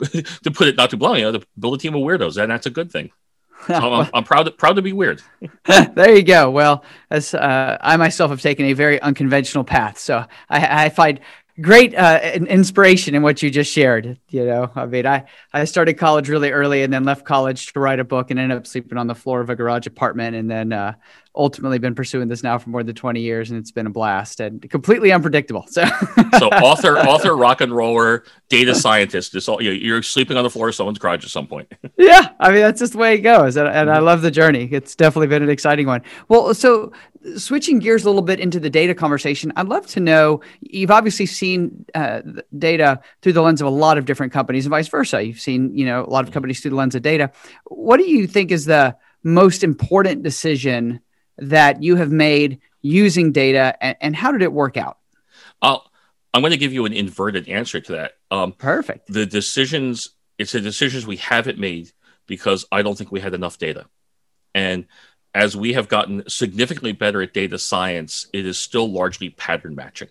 to 0.43 0.51
put 0.51 0.67
it 0.67 0.75
not 0.75 0.89
too 0.89 0.97
bluntly, 0.97 1.21
you 1.21 1.31
know, 1.31 1.39
to 1.39 1.47
build 1.57 1.75
a 1.75 1.77
team 1.77 1.95
of 1.95 2.01
weirdos, 2.01 2.41
and 2.41 2.51
that's 2.51 2.65
a 2.65 2.71
good 2.71 2.91
thing. 2.91 3.11
So 3.67 3.73
I'm, 3.73 4.09
I'm, 4.13 4.23
proud 4.25 4.43
to, 4.43 4.51
proud 4.51 4.75
to 4.75 4.81
be 4.81 4.93
weird. 4.93 5.21
there 5.65 6.15
you 6.15 6.23
go. 6.23 6.51
Well, 6.51 6.83
as 7.09 7.33
uh, 7.33 7.77
I 7.79 7.95
myself 7.97 8.31
have 8.31 8.41
taken 8.41 8.65
a 8.65 8.73
very 8.73 9.01
unconventional 9.01 9.63
path, 9.63 9.97
so 9.97 10.25
I, 10.49 10.85
I 10.85 10.89
find 10.89 11.21
great 11.61 11.95
uh, 11.95 12.19
inspiration 12.47 13.15
in 13.15 13.21
what 13.21 13.41
you 13.41 13.49
just 13.49 13.71
shared. 13.71 14.19
You 14.29 14.45
know, 14.45 14.71
I 14.75 14.85
mean, 14.85 15.05
I, 15.05 15.25
I 15.53 15.65
started 15.65 15.93
college 15.95 16.29
really 16.29 16.51
early 16.51 16.83
and 16.83 16.91
then 16.91 17.03
left 17.03 17.25
college 17.25 17.71
to 17.73 17.79
write 17.79 17.99
a 17.99 18.03
book 18.03 18.31
and 18.31 18.39
ended 18.39 18.57
up 18.57 18.67
sleeping 18.67 18.97
on 18.97 19.07
the 19.07 19.15
floor 19.15 19.41
of 19.41 19.49
a 19.49 19.55
garage 19.55 19.87
apartment 19.87 20.35
and 20.35 20.49
then 20.49 20.73
uh, 20.73 20.93
ultimately 21.35 21.79
been 21.79 21.95
pursuing 21.95 22.27
this 22.27 22.43
now 22.43 22.57
for 22.57 22.69
more 22.69 22.83
than 22.83 22.95
20 22.95 23.19
years 23.21 23.51
and 23.51 23.59
it's 23.59 23.71
been 23.71 23.87
a 23.87 23.89
blast 23.89 24.39
and 24.39 24.67
completely 24.69 25.11
unpredictable. 25.11 25.65
So, 25.67 25.83
so 26.39 26.47
author, 26.49 26.97
author, 26.99 27.35
rock 27.35 27.61
and 27.61 27.75
roller, 27.75 28.23
data 28.49 28.73
scientist, 28.75 29.35
it's 29.35 29.47
all, 29.47 29.61
you're 29.61 30.01
sleeping 30.01 30.37
on 30.37 30.43
the 30.43 30.49
floor 30.49 30.69
of 30.69 30.75
someone's 30.75 30.99
garage 30.99 31.23
at 31.23 31.31
some 31.31 31.47
point. 31.47 31.71
yeah. 31.97 32.29
I 32.39 32.51
mean, 32.51 32.61
that's 32.61 32.79
just 32.79 32.93
the 32.93 32.99
way 32.99 33.15
it 33.15 33.19
goes. 33.19 33.57
And, 33.57 33.67
and 33.67 33.89
I 33.89 33.99
love 33.99 34.21
the 34.21 34.31
journey. 34.31 34.69
It's 34.71 34.95
definitely 34.95 35.27
been 35.27 35.43
an 35.43 35.49
exciting 35.49 35.87
one. 35.87 36.01
Well, 36.27 36.53
so 36.53 36.91
switching 37.37 37.79
gears 37.79 38.03
a 38.03 38.07
little 38.07 38.21
bit 38.21 38.39
into 38.39 38.59
the 38.59 38.69
data 38.69 38.93
conversation, 38.93 39.51
I'd 39.55 39.67
love 39.67 39.87
to 39.87 39.99
know, 39.99 40.41
you've 40.61 40.91
obviously 40.91 41.25
seen 41.25 41.85
uh, 41.93 42.21
data 42.57 43.01
through 43.21 43.33
the 43.33 43.41
lens 43.41 43.61
of 43.61 43.67
a 43.67 43.71
lot 43.71 43.97
of 43.97 44.05
different 44.05 44.31
companies 44.31 44.65
and 44.65 44.71
vice 44.71 44.87
versa. 44.87 45.23
You've 45.23 45.39
seen, 45.39 45.75
you 45.75 45.85
know, 45.85 46.03
a 46.03 46.09
lot 46.09 46.27
of 46.27 46.33
companies 46.33 46.61
through 46.61 46.71
the 46.71 46.77
lens 46.77 46.95
of 46.95 47.01
data. 47.01 47.31
What 47.65 47.97
do 47.97 48.09
you 48.09 48.27
think 48.27 48.51
is 48.51 48.65
the 48.65 48.95
most 49.23 49.63
important 49.63 50.21
decision 50.21 51.01
that 51.37 51.83
you 51.83 51.95
have 51.95 52.11
made 52.11 52.59
using 52.81 53.31
data, 53.31 53.75
and, 53.81 53.97
and 54.01 54.15
how 54.15 54.31
did 54.31 54.41
it 54.41 54.53
work 54.53 54.77
out? 54.77 54.97
I'll, 55.61 55.89
I'm 56.33 56.41
going 56.41 56.51
to 56.51 56.57
give 56.57 56.73
you 56.73 56.85
an 56.85 56.93
inverted 56.93 57.47
answer 57.47 57.79
to 57.79 57.91
that. 57.93 58.13
Um, 58.31 58.51
Perfect. 58.51 59.11
The 59.11 59.25
decisions, 59.25 60.09
it's 60.37 60.51
the 60.51 60.61
decisions 60.61 61.07
we 61.07 61.17
haven't 61.17 61.57
made 61.57 61.91
because 62.27 62.65
I 62.71 62.81
don't 62.81 62.97
think 62.97 63.11
we 63.11 63.19
had 63.19 63.33
enough 63.33 63.57
data. 63.57 63.85
And 64.53 64.85
as 65.33 65.55
we 65.55 65.73
have 65.73 65.87
gotten 65.87 66.27
significantly 66.29 66.93
better 66.93 67.21
at 67.21 67.33
data 67.33 67.59
science, 67.59 68.27
it 68.33 68.45
is 68.45 68.57
still 68.57 68.89
largely 68.89 69.29
pattern 69.29 69.75
matching 69.75 70.09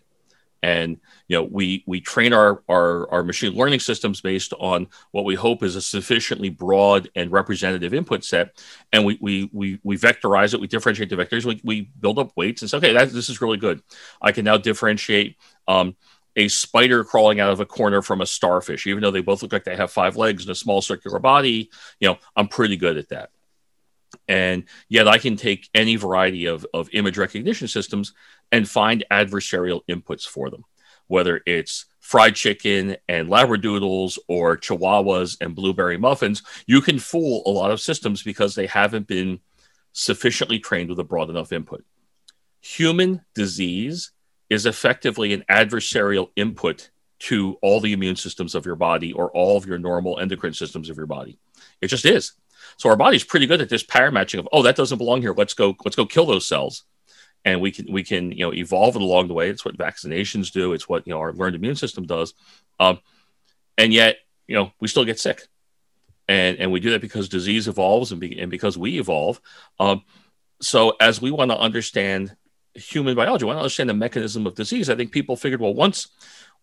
and 0.65 0.99
you 1.29 1.37
know 1.37 1.43
we 1.43 1.85
we 1.87 2.01
train 2.01 2.33
our, 2.33 2.63
our 2.71 3.11
our 3.13 3.23
machine 3.23 3.53
learning 3.53 3.81
systems 3.81 4.23
based 4.23 4.55
on 4.59 4.89
what 5.11 5.27
we 5.27 5.35
hope 5.35 5.63
is 5.63 5.77
a 5.77 5.83
sufficiently 5.83 6.49
broad 6.49 7.11
and 7.15 7.31
representative 7.31 7.93
input 7.93 8.25
set. 8.25 8.59
And 8.91 9.05
we 9.05 9.19
we 9.21 9.51
we, 9.53 9.79
we 9.83 9.99
vectorize 9.99 10.55
it 10.55 10.61
we 10.61 10.67
differentiate 10.67 11.11
the 11.11 11.17
vectors 11.17 11.45
we, 11.45 11.61
we 11.65 11.83
build 12.01 12.19
up 12.19 12.33
weights 12.35 12.63
and 12.63 12.71
say 12.71 12.79
okay 12.79 12.95
that, 12.95 13.11
this 13.11 13.29
is 13.29 13.43
really 13.43 13.59
good. 13.59 13.83
I 14.23 14.33
can 14.33 14.47
now 14.47 14.57
differentiate 14.57 15.37
um, 15.69 15.97
a 16.35 16.49
spider 16.49 17.05
crawling 17.05 17.41
out 17.41 17.53
of 17.53 17.61
a 17.61 17.67
corner 17.67 18.01
from 18.01 18.23
a 18.23 18.27
starfish. 18.27 18.87
Even 18.87 19.03
though 19.03 19.11
they 19.11 19.21
both 19.21 19.43
look 19.43 19.53
like 19.53 19.65
they 19.65 19.77
have 19.77 19.93
five 19.93 20.17
legs 20.17 20.45
and 20.45 20.51
a 20.51 20.55
small 20.55 20.81
circular 20.81 21.19
body 21.19 21.71
you 22.01 22.09
know 22.09 22.17
i'm 22.37 22.49
pretty 22.49 22.77
good 22.77 22.97
at 22.97 23.11
that 23.11 23.31
and 24.29 24.65
yet 24.89 25.09
I 25.09 25.19
can 25.19 25.37
take 25.37 25.69
any 25.75 25.97
variety 25.97 26.47
of, 26.47 26.67
of 26.75 26.89
image 26.93 27.19
recognition 27.19 27.69
systems 27.69 28.13
and 28.53 28.69
find 28.69 29.05
adversarial 29.11 29.81
inputs 29.89 30.27
for 30.27 30.51
them, 30.51 30.65
whether 31.07 31.41
it's 31.47 31.87
fried 32.01 32.35
chicken 32.35 32.97
and 33.09 33.29
labradoodles 33.29 34.19
or 34.29 34.57
chihuahuas 34.57 35.39
and 35.41 35.55
blueberry 35.55 35.97
muffins. 35.97 36.43
You 36.67 36.81
can 36.81 36.99
fool 36.99 37.43
a 37.47 37.51
lot 37.51 37.71
of 37.71 37.81
systems 37.81 38.23
because 38.23 38.55
they 38.55 38.67
haven't 38.67 39.07
been 39.07 39.41
sufficiently 39.93 40.59
trained 40.59 40.91
with 40.91 40.99
a 40.99 41.05
broad 41.05 41.31
enough 41.31 41.53
input. 41.53 41.85
Human 42.61 43.23
disease 43.35 44.13
is 44.51 44.67
effectively 44.67 45.33
an 45.33 45.45
adversarial 45.51 46.29
input 46.37 46.91
to 47.21 47.57
all 47.63 47.81
the 47.81 47.93
immune 47.93 48.17
systems 48.17 48.55
of 48.55 48.67
your 48.67 48.77
body 48.77 49.13
or 49.13 49.31
all 49.31 49.57
of 49.57 49.67
your 49.67 49.79
normal 49.79 50.19
endocrine 50.19 50.53
systems 50.53 50.91
of 50.91 50.97
your 50.97 51.07
body. 51.07 51.39
It 51.81 51.87
just 51.87 52.05
is. 52.05 52.33
So 52.77 52.89
our 52.91 52.97
body's 52.97 53.25
pretty 53.25 53.47
good 53.47 53.61
at 53.61 53.69
this 53.69 53.83
pattern 53.83 54.15
matching 54.15 54.41
of, 54.41 54.49
oh, 54.53 54.63
that 54.63 54.77
doesn't 54.77 54.99
belong 54.99 55.21
here. 55.23 55.35
Let's 55.35 55.55
go, 55.55 55.77
let's 55.85 55.97
go 55.97 56.07
kill 56.07 56.27
those 56.27 56.47
cells. 56.47 56.85
and 57.45 57.61
we 57.61 57.71
can 57.71 57.93
we 57.93 58.03
can 58.03 58.33
you 58.33 58.45
know 58.45 58.53
evolve 58.53 58.97
it 58.97 59.03
along 59.03 59.29
the 59.29 59.35
way. 59.35 59.51
It's 59.51 59.65
what 59.65 59.77
vaccinations 59.77 60.51
do. 60.51 60.73
It's 60.73 60.89
what 60.89 61.07
you 61.07 61.13
know 61.13 61.21
our 61.21 61.33
learned 61.33 61.57
immune 61.57 61.77
system 61.77 62.07
does, 62.07 62.35
um, 62.81 62.99
and 63.77 63.93
yet 63.93 64.17
you 64.47 64.55
know 64.57 64.73
we 64.81 64.89
still 64.89 65.05
get 65.05 65.21
sick, 65.21 65.43
and 66.29 66.59
and 66.59 66.73
we 66.73 66.81
do 66.81 66.91
that 66.91 67.01
because 67.01 67.29
disease 67.29 67.69
evolves 67.69 68.13
and, 68.13 68.21
be, 68.21 68.39
and 68.41 68.51
because 68.51 68.79
we 68.79 68.99
evolve. 68.99 69.41
Um, 69.79 70.03
so 70.61 70.97
as 71.01 71.21
we 71.21 71.31
want 71.31 71.51
to 71.51 71.59
understand 71.59 72.35
human 72.75 73.15
biology, 73.15 73.45
we 73.45 73.49
want 73.49 73.59
to 73.59 73.63
understand 73.63 73.91
the 73.91 73.95
mechanism 73.95 74.47
of 74.47 74.55
disease. 74.55 74.89
I 74.89 74.97
think 74.97 75.13
people 75.13 75.37
figured, 75.37 75.61
well, 75.61 75.75
once 75.75 76.09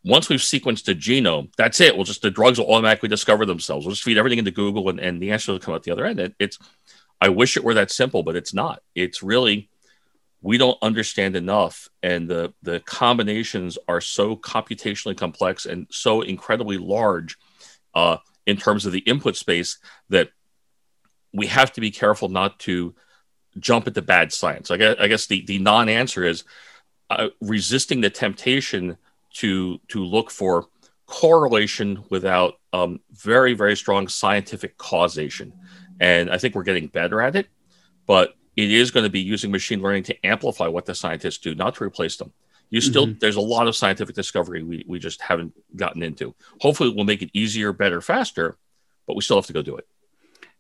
once 0.04 0.30
we've 0.30 0.40
sequenced 0.40 0.86
the 0.86 0.96
genome, 0.96 1.52
that's 1.58 1.80
it. 1.80 1.96
We'll 1.96 2.06
just 2.06 2.22
the 2.22 2.32
drugs 2.32 2.58
will 2.58 2.72
automatically 2.72 3.10
discover 3.10 3.46
themselves. 3.46 3.86
We'll 3.86 3.94
just 3.94 4.04
feed 4.04 4.18
everything 4.18 4.40
into 4.40 4.52
Google, 4.52 4.90
and, 4.90 5.00
and 5.00 5.22
the 5.22 5.32
answer 5.32 5.52
will 5.52 5.60
come 5.60 5.76
out 5.76 5.84
the 5.84 5.92
other 5.92 6.06
end. 6.06 6.20
It, 6.20 6.36
it's 6.40 6.58
I 7.20 7.30
wish 7.30 7.56
it 7.56 7.64
were 7.64 7.76
that 7.76 7.92
simple, 7.92 8.24
but 8.24 8.36
it's 8.36 8.54
not. 8.54 8.82
It's 8.96 9.22
really 9.22 9.70
we 10.42 10.58
don't 10.58 10.78
understand 10.82 11.36
enough 11.36 11.88
and 12.02 12.28
the 12.28 12.54
the 12.64 12.80
combinations 12.82 13.78
are 13.88 14.02
so 14.02 14.36
computationally 14.36 15.16
complex 15.16 15.66
and 15.66 15.88
so 15.92 16.22
incredibly 16.22 16.78
large 16.78 17.38
uh, 17.94 18.18
in 18.46 18.58
terms 18.58 18.86
of 18.86 18.92
the 18.92 19.00
input 19.00 19.36
space 19.36 19.78
that 20.10 20.30
we 21.34 21.48
have 21.48 21.72
to 21.72 21.82
be 21.82 21.92
careful 21.92 22.28
not 22.28 22.60
to 22.60 22.96
jump 23.60 23.86
at 23.86 23.94
the 23.94 24.02
bad 24.02 24.34
science 24.34 24.72
i 24.72 24.78
guess, 24.78 24.96
I 25.00 25.08
guess 25.08 25.28
the, 25.28 25.46
the 25.46 25.60
non-answer 25.60 26.24
is 26.24 26.44
uh, 27.10 27.28
resisting 27.42 28.02
the 28.02 28.10
temptation 28.10 28.98
to 29.34 29.80
to 29.88 30.04
look 30.04 30.32
for 30.32 30.68
correlation 31.06 32.04
without 32.10 32.56
um, 32.74 33.00
very 33.12 33.54
very 33.54 33.76
strong 33.76 34.08
scientific 34.08 34.78
causation 34.78 35.54
and 36.00 36.30
i 36.32 36.38
think 36.38 36.56
we're 36.56 36.64
getting 36.64 36.88
better 36.88 37.22
at 37.22 37.36
it 37.36 37.48
but 38.06 38.36
it 38.56 38.72
is 38.72 38.92
going 38.92 39.04
to 39.04 39.10
be 39.10 39.22
using 39.22 39.52
machine 39.52 39.82
learning 39.82 40.04
to 40.04 40.26
amplify 40.26 40.68
what 40.68 40.86
the 40.86 40.96
scientists 40.96 41.38
do, 41.38 41.56
not 41.56 41.76
to 41.76 41.84
replace 41.84 42.18
them. 42.18 42.34
You 42.70 42.80
still, 42.80 43.08
mm-hmm. 43.08 43.20
there's 43.20 43.36
a 43.36 43.42
lot 43.42 43.68
of 43.68 43.76
scientific 43.76 44.16
discovery 44.16 44.64
we, 44.64 44.86
we 44.88 44.98
just 44.98 45.22
haven't 45.22 45.54
gotten 45.76 46.04
into. 46.04 46.34
Hopefully, 46.62 46.94
we'll 46.96 47.06
make 47.06 47.22
it 47.22 47.30
easier, 47.34 47.74
better, 47.74 48.00
faster, 48.00 48.58
but 49.08 49.16
we 49.16 49.22
still 49.22 49.38
have 49.38 49.48
to 49.48 49.54
go 49.54 49.62
do 49.62 49.76
it. 49.76 49.88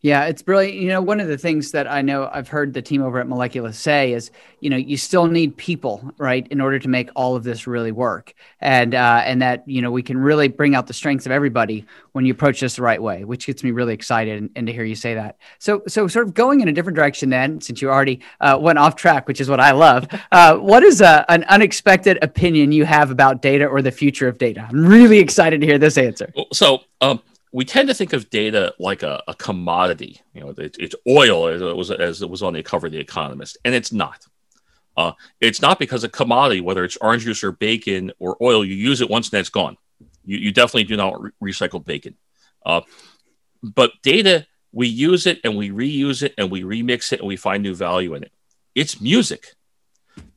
Yeah, 0.03 0.25
it's 0.25 0.41
brilliant. 0.41 0.77
You 0.77 0.87
know, 0.87 1.01
one 1.01 1.19
of 1.19 1.27
the 1.27 1.37
things 1.37 1.71
that 1.71 1.85
I 1.87 2.01
know 2.01 2.27
I've 2.33 2.47
heard 2.47 2.73
the 2.73 2.81
team 2.81 3.03
over 3.03 3.19
at 3.19 3.27
Molecula's 3.27 3.77
say 3.77 4.13
is, 4.13 4.31
you 4.59 4.67
know, 4.67 4.77
you 4.77 4.97
still 4.97 5.27
need 5.27 5.55
people, 5.57 6.11
right, 6.17 6.47
in 6.47 6.59
order 6.59 6.79
to 6.79 6.87
make 6.87 7.11
all 7.15 7.35
of 7.35 7.43
this 7.43 7.67
really 7.67 7.91
work, 7.91 8.33
and 8.59 8.95
uh, 8.95 9.21
and 9.23 9.43
that 9.43 9.63
you 9.67 9.79
know 9.79 9.91
we 9.91 10.01
can 10.01 10.17
really 10.17 10.47
bring 10.47 10.73
out 10.73 10.87
the 10.87 10.93
strengths 10.93 11.27
of 11.27 11.31
everybody 11.31 11.85
when 12.13 12.25
you 12.25 12.33
approach 12.33 12.59
this 12.61 12.77
the 12.77 12.81
right 12.81 13.01
way, 13.01 13.23
which 13.25 13.45
gets 13.45 13.63
me 13.63 13.69
really 13.69 13.93
excited 13.93 14.39
and, 14.39 14.49
and 14.55 14.65
to 14.65 14.73
hear 14.73 14.83
you 14.83 14.95
say 14.95 15.13
that. 15.13 15.37
So 15.59 15.83
so 15.87 16.07
sort 16.07 16.27
of 16.27 16.33
going 16.33 16.61
in 16.61 16.67
a 16.67 16.71
different 16.71 16.95
direction 16.95 17.29
then, 17.29 17.61
since 17.61 17.79
you 17.79 17.91
already 17.91 18.21
uh, 18.39 18.57
went 18.59 18.79
off 18.79 18.95
track, 18.95 19.27
which 19.27 19.39
is 19.39 19.49
what 19.49 19.59
I 19.59 19.71
love. 19.71 20.07
Uh, 20.31 20.55
what 20.55 20.81
is 20.81 21.01
a, 21.01 21.25
an 21.29 21.43
unexpected 21.45 22.17
opinion 22.21 22.71
you 22.71 22.85
have 22.85 23.11
about 23.11 23.41
data 23.41 23.65
or 23.65 23.81
the 23.81 23.91
future 23.91 24.29
of 24.29 24.37
data? 24.37 24.65
I'm 24.69 24.85
really 24.85 25.19
excited 25.19 25.59
to 25.59 25.67
hear 25.67 25.77
this 25.77 25.97
answer. 25.97 26.31
So. 26.53 26.83
Um, 27.01 27.21
we 27.51 27.65
tend 27.65 27.89
to 27.89 27.93
think 27.93 28.13
of 28.13 28.29
data 28.29 28.73
like 28.79 29.03
a, 29.03 29.21
a 29.27 29.33
commodity. 29.33 30.21
You 30.33 30.41
know, 30.41 30.49
it, 30.49 30.77
it's 30.79 30.95
oil, 31.07 31.47
as 31.47 31.61
it 31.61 31.75
was 31.75 31.91
as 31.91 32.21
it 32.21 32.29
was 32.29 32.43
on 32.43 32.53
the 32.53 32.63
cover 32.63 32.87
of 32.87 32.93
the 32.93 32.99
Economist, 32.99 33.57
and 33.65 33.75
it's 33.75 33.91
not. 33.91 34.25
Uh, 34.97 35.13
it's 35.39 35.61
not 35.61 35.79
because 35.79 36.03
a 36.03 36.09
commodity, 36.09 36.61
whether 36.61 36.83
it's 36.83 36.97
orange 36.97 37.23
juice 37.23 37.43
or 37.43 37.51
bacon 37.51 38.11
or 38.19 38.37
oil, 38.41 38.63
you 38.65 38.75
use 38.75 39.01
it 39.01 39.09
once 39.09 39.31
and 39.31 39.39
it's 39.39 39.49
gone. 39.49 39.77
You, 40.25 40.37
you 40.37 40.51
definitely 40.51 40.83
do 40.83 40.97
not 40.97 41.21
re- 41.21 41.31
recycle 41.41 41.83
bacon. 41.83 42.15
Uh, 42.65 42.81
but 43.63 43.91
data, 44.03 44.47
we 44.73 44.87
use 44.87 45.27
it 45.27 45.39
and 45.43 45.55
we 45.55 45.69
reuse 45.69 46.23
it 46.23 46.33
and 46.37 46.51
we 46.51 46.63
remix 46.63 47.13
it 47.13 47.19
and 47.19 47.27
we 47.27 47.37
find 47.37 47.63
new 47.63 47.73
value 47.73 48.13
in 48.15 48.23
it. 48.23 48.31
It's 48.75 48.99
music. 48.99 49.55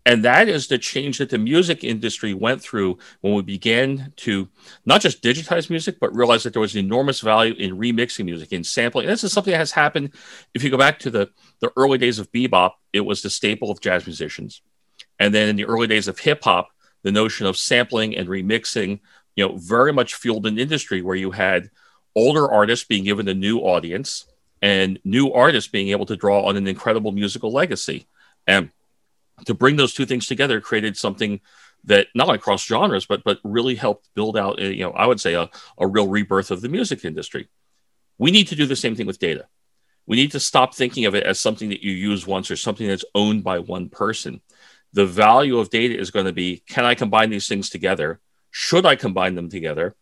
And 0.07 0.25
that 0.25 0.49
is 0.49 0.69
the 0.69 0.77
change 0.77 1.19
that 1.19 1.31
the 1.31 1.39
music 1.39 1.83
industry 1.83 2.35
went 2.35 2.61
through 2.61 2.99
when 3.23 3.35
we 3.35 3.43
began 3.43 4.13
to 4.17 4.49
not 4.85 5.01
just 5.01 5.23
digitize 5.23 5.71
music, 5.71 5.99
but 5.99 6.15
realize 6.15 6.43
that 6.43 6.53
there 6.53 6.61
was 6.61 6.77
enormous 6.77 7.21
value 7.21 7.55
in 7.55 7.79
remixing 7.79 8.27
music, 8.27 8.53
in 8.53 8.65
sampling. 8.65 9.07
And 9.07 9.13
this 9.13 9.25
is 9.25 9.33
something 9.33 9.53
that 9.53 9.59
has 9.59 9.73
happened. 9.73 10.13
If 10.53 10.63
you 10.63 10.71
go 10.71 10.77
back 10.77 10.99
to 11.01 11.11
the, 11.11 11.31
the 11.61 11.73
early 11.77 11.97
days 11.97 12.19
of 12.19 12.31
bebop, 12.33 12.73
it 12.93 13.01
was 13.01 13.23
the 13.23 13.31
staple 13.31 13.71
of 13.71 13.81
jazz 13.81 14.07
musicians. 14.07 14.61
And 15.19 15.35
then 15.35 15.49
in 15.49 15.57
the 15.57 15.65
early 15.65 15.87
days 15.87 16.07
of 16.07 16.19
hip 16.19 16.45
hop, 16.45 16.69
the 17.03 17.13
notion 17.13 17.47
of 17.47 17.57
sampling 17.57 18.15
and 18.15 18.29
remixing, 18.29 19.01
you 19.37 19.47
know, 19.47 19.57
very 19.57 19.93
much 19.93 20.15
fueled 20.15 20.47
an 20.47 20.59
industry 20.59 21.01
where 21.01 21.17
you 21.17 21.31
had 21.31 21.71
older 22.15 22.51
artists 22.51 22.85
being 22.85 23.05
given 23.05 23.27
a 23.29 23.35
new 23.35 23.59
audience 23.61 24.27
and 24.61 24.99
new 25.05 25.33
artists 25.33 25.71
being 25.71 25.89
able 25.89 26.07
to 26.07 26.17
draw 26.17 26.43
on 26.43 26.57
an 26.57 26.67
incredible 26.67 27.13
musical 27.13 27.53
legacy. 27.53 28.07
And 28.47 28.71
to 29.47 29.55
bring 29.55 29.77
those 29.77 29.95
two 29.95 30.07
things 30.07 30.27
together 30.27 30.61
created 30.61 30.97
something 30.97 31.41
that 31.85 32.07
not 32.15 32.29
only 32.29 32.39
cross 32.39 32.65
genres 32.65 33.07
but 33.07 33.23
but 33.25 33.39
really 33.45 33.75
helped 33.75 34.09
build 34.15 34.37
out 34.37 34.61
a, 34.61 34.75
you 34.75 34.85
know 34.85 34.93
i 34.93 35.07
would 35.07 35.21
say 35.21 35.35
a, 35.35 35.51
a 35.79 35.87
real 35.87 36.09
rebirth 36.09 36.51
of 36.51 36.61
the 36.61 36.69
music 36.69 37.05
industry. 37.05 37.49
We 38.19 38.31
need 38.31 38.49
to 38.49 38.57
do 38.57 38.67
the 38.67 38.77
same 38.77 38.95
thing 38.95 39.07
with 39.07 39.19
data. 39.19 39.47
We 40.07 40.17
need 40.17 40.33
to 40.33 40.41
stop 40.41 40.75
thinking 40.75 41.07
of 41.07 41.15
it 41.15 41.25
as 41.25 41.41
something 41.41 41.71
that 41.71 41.83
you 41.83 41.93
use 41.93 42.27
once 42.27 42.51
or 42.51 42.57
something 42.57 42.87
that's 42.87 43.05
owned 43.15 43.43
by 43.43 43.59
one 43.59 43.89
person. 43.89 44.41
The 44.93 45.07
value 45.07 45.59
of 45.59 45.71
data 45.71 45.99
is 45.99 46.11
going 46.11 46.27
to 46.27 46.33
be 46.33 46.63
can 46.69 46.85
i 46.85 46.95
combine 46.95 47.31
these 47.31 47.49
things 47.49 47.71
together? 47.71 48.21
Should 48.51 48.87
i 48.87 48.97
combine 48.97 49.35
them 49.35 49.49
together? 49.49 49.97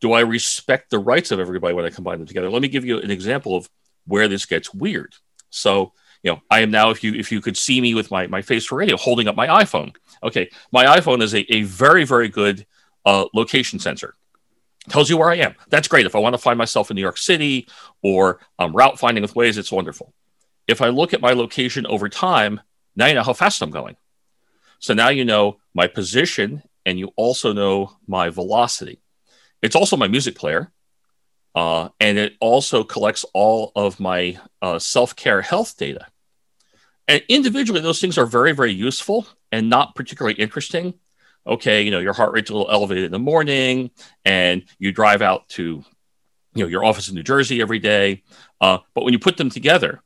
Do 0.00 0.12
i 0.12 0.20
respect 0.20 0.90
the 0.90 0.98
rights 0.98 1.30
of 1.30 1.40
everybody 1.40 1.74
when 1.74 1.84
i 1.84 1.90
combine 1.90 2.18
them 2.18 2.26
together? 2.26 2.50
Let 2.50 2.62
me 2.62 2.68
give 2.68 2.84
you 2.84 2.98
an 2.98 3.10
example 3.10 3.56
of 3.56 3.68
where 4.06 4.28
this 4.28 4.46
gets 4.46 4.74
weird. 4.74 5.14
So 5.50 5.92
you 6.24 6.32
know, 6.32 6.40
I 6.50 6.60
am 6.60 6.70
now, 6.70 6.88
if 6.88 7.04
you 7.04 7.14
if 7.14 7.30
you 7.30 7.42
could 7.42 7.56
see 7.56 7.80
me 7.82 7.94
with 7.94 8.10
my, 8.10 8.26
my 8.26 8.40
face 8.40 8.64
for 8.64 8.76
radio, 8.76 8.96
holding 8.96 9.28
up 9.28 9.36
my 9.36 9.46
iPhone. 9.46 9.94
Okay, 10.22 10.50
my 10.72 10.86
iPhone 10.86 11.22
is 11.22 11.34
a, 11.34 11.40
a 11.54 11.62
very, 11.62 12.04
very 12.04 12.28
good 12.28 12.66
uh, 13.04 13.26
location 13.34 13.78
sensor. 13.78 14.14
Tells 14.88 15.10
you 15.10 15.18
where 15.18 15.30
I 15.30 15.36
am. 15.36 15.54
That's 15.68 15.86
great. 15.86 16.06
If 16.06 16.16
I 16.16 16.18
want 16.18 16.32
to 16.32 16.38
find 16.38 16.56
myself 16.56 16.90
in 16.90 16.94
New 16.94 17.02
York 17.02 17.18
City 17.18 17.68
or 18.02 18.40
um, 18.58 18.74
route 18.74 18.98
finding 18.98 19.20
with 19.20 19.34
Waze, 19.34 19.58
it's 19.58 19.70
wonderful. 19.70 20.14
If 20.66 20.80
I 20.80 20.88
look 20.88 21.12
at 21.12 21.20
my 21.20 21.32
location 21.34 21.86
over 21.86 22.08
time, 22.08 22.60
now 22.96 23.06
you 23.06 23.14
know 23.14 23.22
how 23.22 23.34
fast 23.34 23.60
I'm 23.60 23.70
going. 23.70 23.96
So 24.78 24.94
now 24.94 25.10
you 25.10 25.26
know 25.26 25.58
my 25.74 25.86
position 25.86 26.62
and 26.86 26.98
you 26.98 27.12
also 27.16 27.52
know 27.52 27.96
my 28.06 28.30
velocity. 28.30 29.02
It's 29.60 29.76
also 29.76 29.96
my 29.96 30.08
music 30.08 30.36
player. 30.36 30.70
Uh, 31.54 31.90
and 32.00 32.18
it 32.18 32.34
also 32.40 32.82
collects 32.82 33.24
all 33.32 33.72
of 33.76 34.00
my 34.00 34.38
uh, 34.60 34.78
self 34.78 35.14
care 35.14 35.40
health 35.40 35.76
data. 35.76 36.06
And 37.06 37.22
individually, 37.28 37.80
those 37.80 38.00
things 38.00 38.16
are 38.16 38.26
very, 38.26 38.52
very 38.52 38.72
useful 38.72 39.26
and 39.52 39.68
not 39.68 39.94
particularly 39.94 40.36
interesting. 40.36 40.94
Okay, 41.46 41.82
you 41.82 41.90
know, 41.90 41.98
your 41.98 42.14
heart 42.14 42.32
rate's 42.32 42.50
a 42.50 42.54
little 42.54 42.70
elevated 42.70 43.04
in 43.04 43.12
the 43.12 43.18
morning, 43.18 43.90
and 44.24 44.64
you 44.78 44.92
drive 44.92 45.20
out 45.20 45.46
to, 45.50 45.84
you 46.54 46.64
know, 46.64 46.66
your 46.66 46.84
office 46.84 47.08
in 47.08 47.14
New 47.14 47.22
Jersey 47.22 47.60
every 47.60 47.78
day. 47.78 48.22
Uh, 48.60 48.78
but 48.94 49.04
when 49.04 49.12
you 49.12 49.18
put 49.18 49.36
them 49.36 49.50
together, 49.50 50.00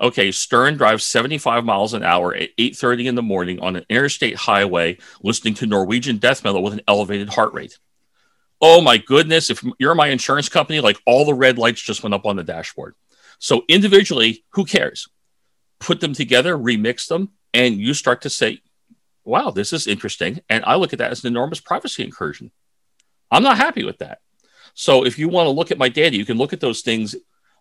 okay, 0.00 0.32
Stern 0.32 0.76
drives 0.76 1.04
75 1.06 1.64
miles 1.64 1.94
an 1.94 2.02
hour 2.02 2.34
at 2.34 2.50
8:30 2.58 3.06
in 3.06 3.14
the 3.14 3.22
morning 3.22 3.60
on 3.60 3.76
an 3.76 3.86
interstate 3.88 4.34
highway, 4.34 4.98
listening 5.22 5.54
to 5.54 5.66
Norwegian 5.66 6.18
death 6.18 6.42
metal 6.42 6.62
with 6.62 6.72
an 6.72 6.82
elevated 6.88 7.28
heart 7.28 7.54
rate. 7.54 7.78
Oh 8.60 8.80
my 8.80 8.98
goodness! 8.98 9.50
If 9.50 9.62
you're 9.78 9.94
my 9.94 10.08
insurance 10.08 10.48
company, 10.48 10.80
like 10.80 10.98
all 11.06 11.24
the 11.24 11.34
red 11.34 11.56
lights 11.56 11.82
just 11.82 12.02
went 12.02 12.14
up 12.14 12.26
on 12.26 12.34
the 12.34 12.42
dashboard. 12.42 12.96
So 13.38 13.62
individually, 13.68 14.44
who 14.50 14.64
cares? 14.64 15.08
Put 15.84 16.00
them 16.00 16.14
together, 16.14 16.56
remix 16.56 17.08
them, 17.08 17.30
and 17.52 17.76
you 17.76 17.94
start 17.94 18.22
to 18.22 18.30
say, 18.30 18.60
wow, 19.22 19.50
this 19.50 19.72
is 19.72 19.86
interesting. 19.86 20.40
And 20.48 20.64
I 20.64 20.76
look 20.76 20.92
at 20.92 20.98
that 20.98 21.10
as 21.10 21.22
an 21.22 21.28
enormous 21.28 21.60
privacy 21.60 22.02
incursion. 22.02 22.50
I'm 23.30 23.42
not 23.42 23.58
happy 23.58 23.84
with 23.84 23.98
that. 23.98 24.20
So 24.74 25.04
if 25.04 25.18
you 25.18 25.28
want 25.28 25.46
to 25.46 25.50
look 25.50 25.70
at 25.70 25.78
my 25.78 25.88
data, 25.88 26.16
you 26.16 26.24
can 26.24 26.38
look 26.38 26.52
at 26.52 26.60
those 26.60 26.80
things. 26.80 27.14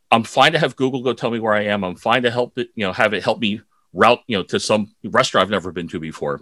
I'm 0.09 0.23
fine 0.23 0.53
to 0.53 0.59
have 0.59 0.75
Google 0.75 1.03
go 1.03 1.13
tell 1.13 1.31
me 1.31 1.39
where 1.39 1.53
I 1.53 1.65
am. 1.65 1.83
I'm 1.83 1.95
fine 1.95 2.23
to 2.23 2.31
help 2.31 2.57
it, 2.57 2.69
you 2.75 2.85
know, 2.85 2.93
have 2.93 3.13
it 3.13 3.23
help 3.23 3.39
me 3.39 3.61
route, 3.93 4.21
you 4.27 4.37
know, 4.37 4.43
to 4.43 4.59
some 4.59 4.93
restaurant 5.03 5.45
I've 5.45 5.51
never 5.51 5.71
been 5.71 5.87
to 5.89 5.99
before. 5.99 6.41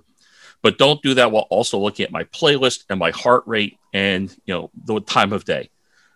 But 0.61 0.77
don't 0.77 1.01
do 1.01 1.15
that 1.15 1.31
while 1.31 1.47
also 1.49 1.79
looking 1.79 2.05
at 2.05 2.11
my 2.11 2.23
playlist 2.25 2.85
and 2.89 2.99
my 2.99 3.11
heart 3.11 3.43
rate 3.47 3.79
and 3.93 4.29
you 4.45 4.53
know 4.53 4.69
the 4.85 4.99
time 5.01 5.33
of 5.33 5.45
day. 5.45 5.71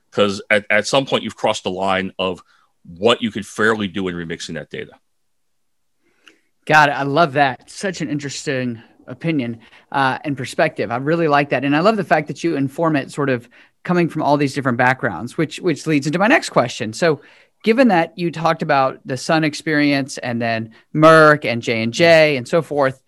Because 0.10 0.42
at, 0.50 0.66
at 0.70 0.88
some 0.88 1.06
point 1.06 1.24
you've 1.24 1.36
crossed 1.36 1.64
the 1.64 1.72
line 1.72 2.14
of 2.20 2.44
what 2.86 3.24
you 3.24 3.32
could 3.32 3.46
fairly 3.46 3.88
do 3.88 4.08
in 4.08 4.16
remixing 4.16 4.54
that 4.54 4.70
data. 4.70 4.92
It. 6.68 6.74
I 6.74 7.04
love 7.04 7.34
that. 7.34 7.70
Such 7.70 8.02
an 8.02 8.10
interesting 8.10 8.82
opinion 9.08 9.60
uh, 9.92 10.20
and 10.24 10.36
perspective. 10.36 10.92
I 10.92 10.98
really 10.98 11.28
like 11.28 11.50
that, 11.50 11.64
and 11.64 11.76
I 11.76 11.80
love 11.80 11.98
the 11.98 12.04
fact 12.04 12.28
that 12.28 12.44
you 12.44 12.56
inform 12.56 12.96
it 12.96 13.12
sort 13.12 13.30
of 13.30 13.48
coming 13.84 14.10
from 14.10 14.24
all 14.24 14.36
these 14.36 14.54
different 14.54 14.78
backgrounds, 14.78 15.38
which 15.38 15.60
which 15.60 15.88
leads 15.88 16.08
into 16.08 16.20
my 16.20 16.28
next 16.28 16.50
question. 16.50 16.92
So, 16.92 17.22
given 17.64 17.90
that 17.90 18.18
you 18.18 18.32
talked 18.32 18.62
about 18.62 19.00
the 19.06 19.18
Sun 19.18 19.44
experience 19.44 20.18
and 20.18 20.42
then 20.42 20.74
Merck 20.94 21.46
and 21.46 21.62
J 21.62 21.84
and 21.84 21.94
J 21.94 22.36
and 22.36 22.48
so 22.48 22.62
forth, 22.62 23.04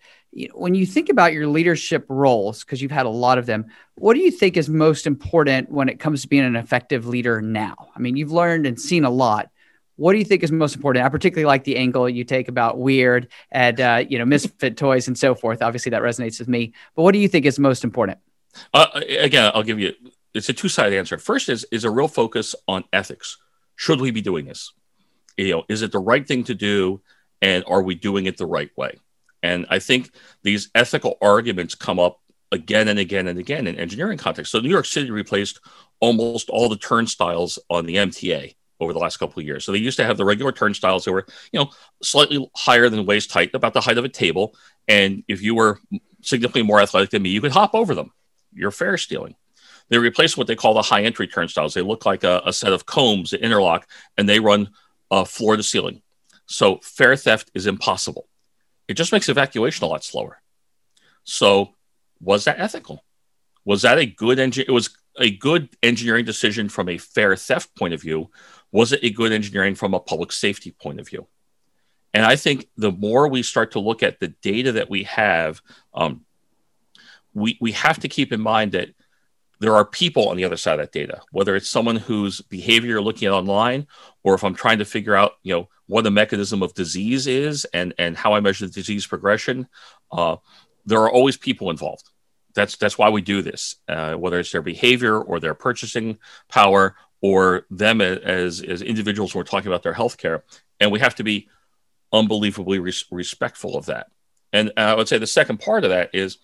when 0.54 0.74
you 0.74 0.86
think 0.86 1.08
about 1.08 1.32
your 1.32 1.46
leadership 1.46 2.04
roles, 2.08 2.64
because 2.64 2.80
you've 2.80 2.90
had 2.90 3.06
a 3.06 3.10
lot 3.10 3.38
of 3.38 3.46
them, 3.46 3.66
what 3.96 4.14
do 4.14 4.20
you 4.20 4.30
think 4.30 4.56
is 4.56 4.68
most 4.68 5.06
important 5.06 5.70
when 5.70 5.88
it 5.88 5.98
comes 5.98 6.22
to 6.22 6.28
being 6.28 6.44
an 6.44 6.56
effective 6.56 7.06
leader 7.06 7.40
now? 7.40 7.88
I 7.96 7.98
mean, 7.98 8.16
you've 8.16 8.32
learned 8.32 8.66
and 8.66 8.80
seen 8.80 9.04
a 9.04 9.10
lot 9.10 9.50
what 9.98 10.12
do 10.12 10.18
you 10.18 10.24
think 10.24 10.44
is 10.44 10.52
most 10.52 10.76
important? 10.76 11.04
I 11.04 11.08
particularly 11.08 11.44
like 11.44 11.64
the 11.64 11.76
angle 11.76 12.08
you 12.08 12.22
take 12.22 12.46
about 12.46 12.78
weird 12.78 13.28
and 13.50 13.80
uh, 13.80 14.04
you 14.08 14.18
know 14.18 14.24
misfit 14.24 14.76
toys 14.76 15.08
and 15.08 15.18
so 15.18 15.34
forth. 15.34 15.60
Obviously, 15.60 15.90
that 15.90 16.02
resonates 16.02 16.38
with 16.38 16.48
me. 16.48 16.72
But 16.94 17.02
what 17.02 17.12
do 17.12 17.18
you 17.18 17.28
think 17.28 17.44
is 17.44 17.58
most 17.58 17.82
important? 17.82 18.18
Uh, 18.72 18.86
again, 18.94 19.50
I'll 19.54 19.64
give 19.64 19.80
you. 19.80 19.92
It's 20.34 20.48
a 20.48 20.52
two-sided 20.52 20.96
answer. 20.96 21.18
First 21.18 21.48
is 21.48 21.66
is 21.72 21.84
a 21.84 21.90
real 21.90 22.06
focus 22.06 22.54
on 22.68 22.84
ethics. 22.92 23.38
Should 23.74 24.00
we 24.00 24.12
be 24.12 24.20
doing 24.20 24.46
this? 24.46 24.72
You 25.36 25.50
know, 25.50 25.64
is 25.68 25.82
it 25.82 25.90
the 25.90 25.98
right 25.98 26.26
thing 26.26 26.44
to 26.44 26.54
do, 26.54 27.00
and 27.42 27.64
are 27.66 27.82
we 27.82 27.96
doing 27.96 28.26
it 28.26 28.36
the 28.36 28.46
right 28.46 28.70
way? 28.76 29.00
And 29.42 29.66
I 29.68 29.80
think 29.80 30.12
these 30.44 30.70
ethical 30.76 31.18
arguments 31.20 31.74
come 31.74 31.98
up 31.98 32.20
again 32.52 32.86
and 32.86 33.00
again 33.00 33.26
and 33.26 33.38
again 33.38 33.66
in 33.66 33.76
engineering 33.76 34.18
context. 34.18 34.52
So 34.52 34.60
New 34.60 34.70
York 34.70 34.86
City 34.86 35.10
replaced 35.10 35.60
almost 36.00 36.50
all 36.50 36.68
the 36.68 36.76
turnstiles 36.76 37.58
on 37.68 37.84
the 37.86 37.96
MTA 37.96 38.54
over 38.80 38.92
the 38.92 38.98
last 38.98 39.16
couple 39.16 39.40
of 39.40 39.46
years. 39.46 39.64
So 39.64 39.72
they 39.72 39.78
used 39.78 39.96
to 39.98 40.04
have 40.04 40.16
the 40.16 40.24
regular 40.24 40.52
turnstiles 40.52 41.04
that 41.04 41.12
were, 41.12 41.26
you 41.52 41.60
know, 41.60 41.70
slightly 42.02 42.48
higher 42.54 42.88
than 42.88 43.06
waist 43.06 43.32
height, 43.32 43.50
about 43.54 43.74
the 43.74 43.80
height 43.80 43.98
of 43.98 44.04
a 44.04 44.08
table. 44.08 44.54
And 44.86 45.24
if 45.28 45.42
you 45.42 45.54
were 45.54 45.80
significantly 46.22 46.62
more 46.62 46.80
athletic 46.80 47.10
than 47.10 47.22
me, 47.22 47.30
you 47.30 47.40
could 47.40 47.52
hop 47.52 47.74
over 47.74 47.94
them. 47.94 48.12
You're 48.52 48.70
fare 48.70 48.96
stealing. 48.96 49.34
They 49.88 49.98
replaced 49.98 50.36
what 50.36 50.46
they 50.46 50.56
call 50.56 50.74
the 50.74 50.82
high 50.82 51.02
entry 51.02 51.26
turnstiles. 51.26 51.74
They 51.74 51.82
look 51.82 52.06
like 52.06 52.24
a, 52.24 52.42
a 52.44 52.52
set 52.52 52.72
of 52.72 52.86
combs 52.86 53.30
that 53.30 53.40
interlock 53.40 53.88
and 54.16 54.28
they 54.28 54.38
run 54.38 54.70
uh, 55.10 55.24
floor 55.24 55.56
to 55.56 55.62
ceiling. 55.62 56.02
So 56.46 56.78
fare 56.82 57.16
theft 57.16 57.50
is 57.54 57.66
impossible. 57.66 58.28
It 58.86 58.94
just 58.94 59.12
makes 59.12 59.28
evacuation 59.28 59.84
a 59.84 59.88
lot 59.88 60.04
slower. 60.04 60.40
So 61.24 61.74
was 62.20 62.44
that 62.44 62.58
ethical? 62.58 63.04
Was 63.64 63.82
that 63.82 63.98
a 63.98 64.06
good 64.06 64.38
engine? 64.38 64.64
It 64.66 64.72
was 64.72 64.96
a 65.18 65.30
good 65.30 65.68
engineering 65.82 66.24
decision 66.24 66.68
from 66.68 66.88
a 66.88 66.98
fare 66.98 67.36
theft 67.36 67.74
point 67.76 67.94
of 67.94 68.00
view? 68.00 68.30
Was 68.72 68.92
it 68.92 69.00
a 69.02 69.10
good 69.10 69.32
engineering 69.32 69.74
from 69.74 69.94
a 69.94 70.00
public 70.00 70.32
safety 70.32 70.70
point 70.70 71.00
of 71.00 71.08
view? 71.08 71.26
And 72.14 72.24
I 72.24 72.36
think 72.36 72.68
the 72.76 72.92
more 72.92 73.28
we 73.28 73.42
start 73.42 73.72
to 73.72 73.80
look 73.80 74.02
at 74.02 74.18
the 74.18 74.28
data 74.28 74.72
that 74.72 74.90
we 74.90 75.04
have, 75.04 75.60
um, 75.94 76.24
we, 77.34 77.58
we 77.60 77.72
have 77.72 78.00
to 78.00 78.08
keep 78.08 78.32
in 78.32 78.40
mind 78.40 78.72
that 78.72 78.88
there 79.60 79.74
are 79.74 79.84
people 79.84 80.28
on 80.28 80.36
the 80.36 80.44
other 80.44 80.56
side 80.56 80.74
of 80.74 80.78
that 80.78 80.92
data, 80.92 81.20
whether 81.32 81.56
it's 81.56 81.68
someone 81.68 81.96
whose 81.96 82.40
behavior 82.40 82.90
you're 82.90 83.02
looking 83.02 83.26
at 83.26 83.34
online, 83.34 83.86
or 84.22 84.34
if 84.34 84.44
I'm 84.44 84.54
trying 84.54 84.78
to 84.78 84.84
figure 84.84 85.14
out, 85.14 85.32
you 85.42 85.52
know, 85.52 85.68
what 85.86 86.04
the 86.04 86.10
mechanism 86.10 86.62
of 86.62 86.74
disease 86.74 87.26
is 87.26 87.64
and, 87.72 87.94
and 87.98 88.16
how 88.16 88.34
I 88.34 88.40
measure 88.40 88.66
the 88.66 88.72
disease 88.72 89.06
progression. 89.06 89.68
Uh, 90.12 90.36
there 90.86 91.00
are 91.00 91.10
always 91.10 91.36
people 91.36 91.70
involved. 91.70 92.08
That's 92.54 92.76
that's 92.76 92.98
why 92.98 93.10
we 93.10 93.20
do 93.20 93.42
this, 93.42 93.76
uh, 93.88 94.14
whether 94.14 94.38
it's 94.38 94.52
their 94.52 94.62
behavior 94.62 95.18
or 95.18 95.38
their 95.38 95.54
purchasing 95.54 96.18
power 96.48 96.96
or 97.20 97.66
them 97.70 98.00
as 98.00 98.62
as 98.62 98.82
individuals 98.82 99.34
when 99.34 99.40
we're 99.40 99.44
talking 99.44 99.68
about 99.68 99.82
their 99.82 99.94
healthcare, 99.94 100.42
and 100.80 100.92
we 100.92 101.00
have 101.00 101.14
to 101.16 101.24
be 101.24 101.48
unbelievably 102.12 102.78
res- 102.78 103.04
respectful 103.10 103.76
of 103.76 103.86
that. 103.86 104.08
And 104.52 104.72
I 104.76 104.94
would 104.94 105.08
say 105.08 105.18
the 105.18 105.26
second 105.26 105.58
part 105.58 105.84
of 105.84 105.90
that 105.90 106.10
is, 106.14 106.38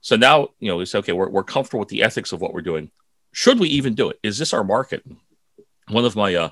so 0.00 0.16
now 0.16 0.48
you 0.60 0.68
know 0.68 0.76
we 0.76 0.86
say, 0.86 0.98
okay, 0.98 1.12
we're 1.12 1.30
we're 1.30 1.44
comfortable 1.44 1.80
with 1.80 1.88
the 1.88 2.02
ethics 2.02 2.32
of 2.32 2.40
what 2.40 2.52
we're 2.52 2.62
doing. 2.62 2.90
Should 3.32 3.58
we 3.58 3.68
even 3.70 3.94
do 3.94 4.10
it? 4.10 4.18
Is 4.22 4.38
this 4.38 4.52
our 4.52 4.64
market? 4.64 5.04
One 5.88 6.04
of 6.04 6.14
my 6.16 6.34
uh, 6.34 6.50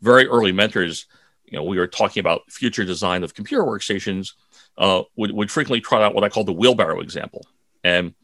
very 0.00 0.26
early 0.26 0.52
mentors, 0.52 1.06
you 1.46 1.56
know, 1.56 1.64
we 1.64 1.78
were 1.78 1.86
talking 1.86 2.20
about 2.20 2.50
future 2.50 2.84
design 2.84 3.24
of 3.24 3.34
computer 3.34 3.64
workstations. 3.64 4.34
Uh, 4.76 5.02
would, 5.16 5.32
would 5.32 5.50
frequently 5.50 5.80
trot 5.80 6.02
out 6.02 6.14
what 6.14 6.22
I 6.22 6.28
call 6.28 6.44
the 6.44 6.52
wheelbarrow 6.52 7.00
example. 7.00 7.44
And 7.82 8.14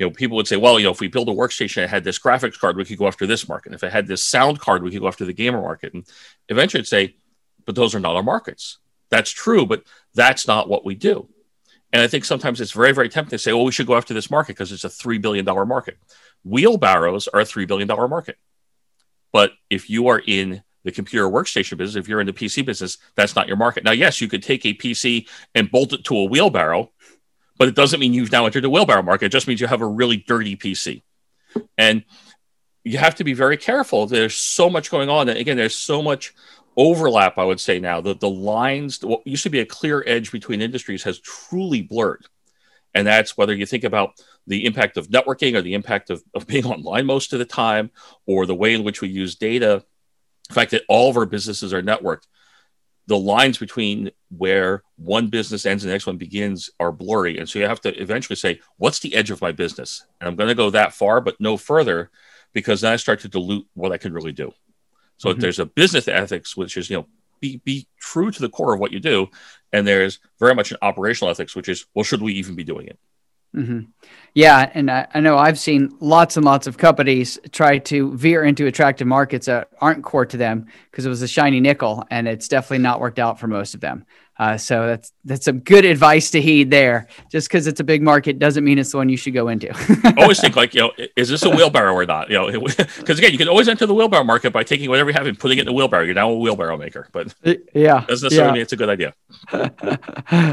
you 0.00 0.06
know, 0.06 0.10
people 0.10 0.34
would 0.38 0.48
say, 0.48 0.56
well, 0.56 0.78
you 0.78 0.86
know, 0.86 0.92
if 0.92 1.00
we 1.00 1.08
build 1.08 1.28
a 1.28 1.32
workstation 1.32 1.76
that 1.76 1.90
had 1.90 2.04
this 2.04 2.18
graphics 2.18 2.58
card, 2.58 2.74
we 2.74 2.86
could 2.86 2.96
go 2.96 3.06
after 3.06 3.26
this 3.26 3.46
market. 3.46 3.74
If 3.74 3.84
it 3.84 3.92
had 3.92 4.06
this 4.06 4.24
sound 4.24 4.58
card, 4.58 4.82
we 4.82 4.90
could 4.90 5.02
go 5.02 5.08
after 5.08 5.26
the 5.26 5.34
gamer 5.34 5.60
market. 5.60 5.92
And 5.92 6.06
eventually, 6.48 6.78
it'd 6.78 6.88
say, 6.88 7.16
but 7.66 7.74
those 7.74 7.94
are 7.94 8.00
not 8.00 8.16
our 8.16 8.22
markets. 8.22 8.78
That's 9.10 9.30
true, 9.30 9.66
but 9.66 9.82
that's 10.14 10.48
not 10.48 10.70
what 10.70 10.86
we 10.86 10.94
do. 10.94 11.28
And 11.92 12.00
I 12.00 12.06
think 12.06 12.24
sometimes 12.24 12.62
it's 12.62 12.72
very, 12.72 12.92
very 12.92 13.10
tempting 13.10 13.32
to 13.32 13.38
say, 13.38 13.52
well, 13.52 13.66
we 13.66 13.72
should 13.72 13.86
go 13.86 13.94
after 13.94 14.14
this 14.14 14.30
market 14.30 14.54
because 14.54 14.72
it's 14.72 14.84
a 14.84 14.88
$3 14.88 15.20
billion 15.20 15.44
market. 15.44 15.98
Wheelbarrows 16.44 17.28
are 17.28 17.40
a 17.40 17.44
$3 17.44 17.68
billion 17.68 17.86
market. 17.86 18.38
But 19.32 19.52
if 19.68 19.90
you 19.90 20.08
are 20.08 20.22
in 20.26 20.62
the 20.82 20.92
computer 20.92 21.28
workstation 21.28 21.76
business, 21.76 22.02
if 22.02 22.08
you're 22.08 22.20
in 22.20 22.26
the 22.26 22.32
PC 22.32 22.64
business, 22.64 22.96
that's 23.16 23.36
not 23.36 23.48
your 23.48 23.58
market. 23.58 23.84
Now, 23.84 23.92
yes, 23.92 24.22
you 24.22 24.28
could 24.28 24.42
take 24.42 24.64
a 24.64 24.72
PC 24.72 25.28
and 25.54 25.70
bolt 25.70 25.92
it 25.92 26.04
to 26.04 26.16
a 26.16 26.24
wheelbarrow 26.24 26.90
but 27.60 27.68
it 27.68 27.74
doesn't 27.74 28.00
mean 28.00 28.14
you've 28.14 28.32
now 28.32 28.46
entered 28.46 28.64
the 28.64 28.70
wheelbarrow 28.70 29.02
market. 29.02 29.26
It 29.26 29.32
just 29.32 29.46
means 29.46 29.60
you 29.60 29.66
have 29.66 29.82
a 29.82 29.86
really 29.86 30.16
dirty 30.16 30.56
PC. 30.56 31.02
And 31.76 32.04
you 32.84 32.96
have 32.96 33.16
to 33.16 33.24
be 33.24 33.34
very 33.34 33.58
careful. 33.58 34.06
There's 34.06 34.34
so 34.34 34.70
much 34.70 34.90
going 34.90 35.10
on. 35.10 35.28
And 35.28 35.36
again, 35.36 35.58
there's 35.58 35.76
so 35.76 36.00
much 36.00 36.32
overlap, 36.74 37.36
I 37.36 37.44
would 37.44 37.60
say 37.60 37.78
now. 37.78 38.00
that 38.00 38.18
the 38.18 38.30
lines, 38.30 39.04
what 39.04 39.20
used 39.26 39.42
to 39.42 39.50
be 39.50 39.60
a 39.60 39.66
clear 39.66 40.02
edge 40.06 40.32
between 40.32 40.62
industries 40.62 41.02
has 41.02 41.20
truly 41.20 41.82
blurred. 41.82 42.24
And 42.94 43.06
that's 43.06 43.36
whether 43.36 43.54
you 43.54 43.66
think 43.66 43.84
about 43.84 44.14
the 44.46 44.64
impact 44.64 44.96
of 44.96 45.08
networking 45.08 45.54
or 45.54 45.60
the 45.60 45.74
impact 45.74 46.08
of, 46.08 46.22
of 46.34 46.46
being 46.46 46.64
online 46.72 47.04
most 47.04 47.34
of 47.34 47.40
the 47.40 47.44
time, 47.44 47.90
or 48.24 48.46
the 48.46 48.54
way 48.54 48.72
in 48.72 48.84
which 48.84 49.02
we 49.02 49.08
use 49.10 49.34
data. 49.34 49.84
The 50.48 50.54
fact 50.54 50.70
that 50.70 50.84
all 50.88 51.10
of 51.10 51.18
our 51.18 51.26
businesses 51.26 51.74
are 51.74 51.82
networked 51.82 52.24
the 53.10 53.18
lines 53.18 53.58
between 53.58 54.08
where 54.28 54.84
one 54.94 55.26
business 55.26 55.66
ends 55.66 55.82
and 55.82 55.90
the 55.90 55.94
next 55.94 56.06
one 56.06 56.16
begins 56.16 56.70
are 56.78 56.92
blurry. 56.92 57.38
And 57.38 57.48
so 57.48 57.58
you 57.58 57.66
have 57.66 57.80
to 57.80 58.00
eventually 58.00 58.36
say, 58.36 58.60
what's 58.76 59.00
the 59.00 59.16
edge 59.16 59.32
of 59.32 59.40
my 59.40 59.50
business? 59.50 60.06
And 60.20 60.28
I'm 60.28 60.36
going 60.36 60.48
to 60.48 60.54
go 60.54 60.70
that 60.70 60.94
far, 60.94 61.20
but 61.20 61.40
no 61.40 61.56
further, 61.56 62.08
because 62.52 62.82
then 62.82 62.92
I 62.92 62.96
start 62.96 63.18
to 63.20 63.28
dilute 63.28 63.66
what 63.74 63.90
I 63.90 63.98
can 63.98 64.12
really 64.12 64.30
do. 64.30 64.52
So 65.16 65.30
mm-hmm. 65.30 65.40
there's 65.40 65.58
a 65.58 65.66
business 65.66 66.06
ethics, 66.06 66.56
which 66.56 66.76
is, 66.76 66.88
you 66.88 66.98
know, 66.98 67.08
be, 67.40 67.60
be 67.64 67.88
true 67.98 68.30
to 68.30 68.40
the 68.40 68.48
core 68.48 68.74
of 68.74 68.80
what 68.80 68.92
you 68.92 69.00
do. 69.00 69.28
And 69.72 69.84
there's 69.84 70.20
very 70.38 70.54
much 70.54 70.70
an 70.70 70.78
operational 70.80 71.32
ethics, 71.32 71.56
which 71.56 71.68
is, 71.68 71.86
well, 71.96 72.04
should 72.04 72.22
we 72.22 72.34
even 72.34 72.54
be 72.54 72.62
doing 72.62 72.86
it? 72.86 72.98
Mm-hmm. 73.54 73.80
Yeah, 74.32 74.70
and 74.74 74.90
I, 74.90 75.08
I, 75.12 75.18
know 75.18 75.36
I've 75.36 75.58
seen 75.58 75.96
lots 75.98 76.36
and 76.36 76.46
lots 76.46 76.68
of 76.68 76.78
companies 76.78 77.36
try 77.50 77.78
to 77.78 78.16
veer 78.16 78.44
into 78.44 78.66
attractive 78.66 79.08
markets 79.08 79.46
that 79.46 79.70
aren't 79.80 80.04
core 80.04 80.26
to 80.26 80.36
them 80.36 80.66
because 80.88 81.04
it 81.04 81.08
was 81.08 81.22
a 81.22 81.28
shiny 81.28 81.58
nickel, 81.58 82.04
and 82.12 82.28
it's 82.28 82.46
definitely 82.46 82.78
not 82.78 83.00
worked 83.00 83.18
out 83.18 83.40
for 83.40 83.48
most 83.48 83.74
of 83.74 83.80
them. 83.80 84.06
Uh, 84.40 84.56
so 84.56 84.86
that's 84.86 85.12
that's 85.26 85.44
some 85.44 85.60
good 85.60 85.84
advice 85.84 86.30
to 86.30 86.40
heed 86.40 86.70
there. 86.70 87.06
Just 87.30 87.46
because 87.46 87.66
it's 87.66 87.78
a 87.78 87.84
big 87.84 88.00
market 88.00 88.38
doesn't 88.38 88.64
mean 88.64 88.78
it's 88.78 88.90
the 88.90 88.96
one 88.96 89.10
you 89.10 89.18
should 89.18 89.34
go 89.34 89.48
into. 89.48 89.68
always 90.16 90.40
think 90.40 90.56
like, 90.56 90.72
you 90.72 90.80
know, 90.80 90.92
is 91.14 91.28
this 91.28 91.42
a 91.42 91.50
wheelbarrow 91.50 91.92
or 91.92 92.06
not? 92.06 92.30
You 92.30 92.36
know, 92.36 92.60
because 92.60 93.18
again, 93.18 93.32
you 93.32 93.38
can 93.38 93.48
always 93.48 93.68
enter 93.68 93.84
the 93.84 93.92
wheelbarrow 93.92 94.24
market 94.24 94.50
by 94.50 94.64
taking 94.64 94.88
whatever 94.88 95.10
you 95.10 95.14
have 95.14 95.26
and 95.26 95.38
putting 95.38 95.58
it 95.58 95.60
in 95.60 95.66
the 95.66 95.74
wheelbarrow. 95.74 96.04
You're 96.04 96.14
now 96.14 96.30
a 96.30 96.38
wheelbarrow 96.38 96.78
maker, 96.78 97.06
but 97.12 97.34
yeah, 97.74 98.06
doesn't 98.06 98.28
necessarily 98.28 98.36
yeah. 98.36 98.52
mean 98.52 98.62
it's 98.62 98.72
a 98.72 98.78
good 98.78 98.88
idea. 98.88 99.14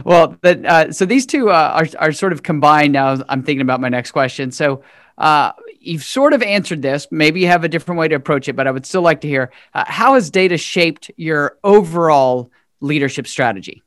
well, 0.04 0.38
uh, 0.43 0.91
so 0.91 1.06
these 1.06 1.26
two 1.26 1.50
uh, 1.50 1.71
are 1.82 2.08
are 2.08 2.12
sort 2.12 2.34
of 2.34 2.43
combined 2.43 2.91
now. 2.91 3.15
I'm 3.30 3.41
thinking 3.41 3.62
about 3.62 3.80
my 3.80 3.89
next 3.89 4.12
question. 4.12 4.52
So. 4.52 4.84
Uh, 5.17 5.52
you've 5.80 6.04
sort 6.04 6.32
of 6.34 6.43
answered 6.43 6.84
this. 6.84 7.08
Maybe 7.10 7.39
you 7.39 7.47
have 7.47 7.63
a 7.63 7.67
different 7.67 7.97
way 7.97 8.08
to 8.08 8.13
approach 8.13 8.47
it, 8.47 8.56
but 8.56 8.67
I 8.67 8.71
would 8.71 8.86
still 8.86 9.02
like 9.02 9.21
to 9.21 9.28
hear 9.28 9.52
uh, 9.73 9.84
how 9.88 10.13
has 10.13 10.30
data 10.30 10.58
shaped 10.58 11.10
your 11.17 11.58
overall 11.63 12.52
leadership 12.79 13.27
strategy? 13.27 13.81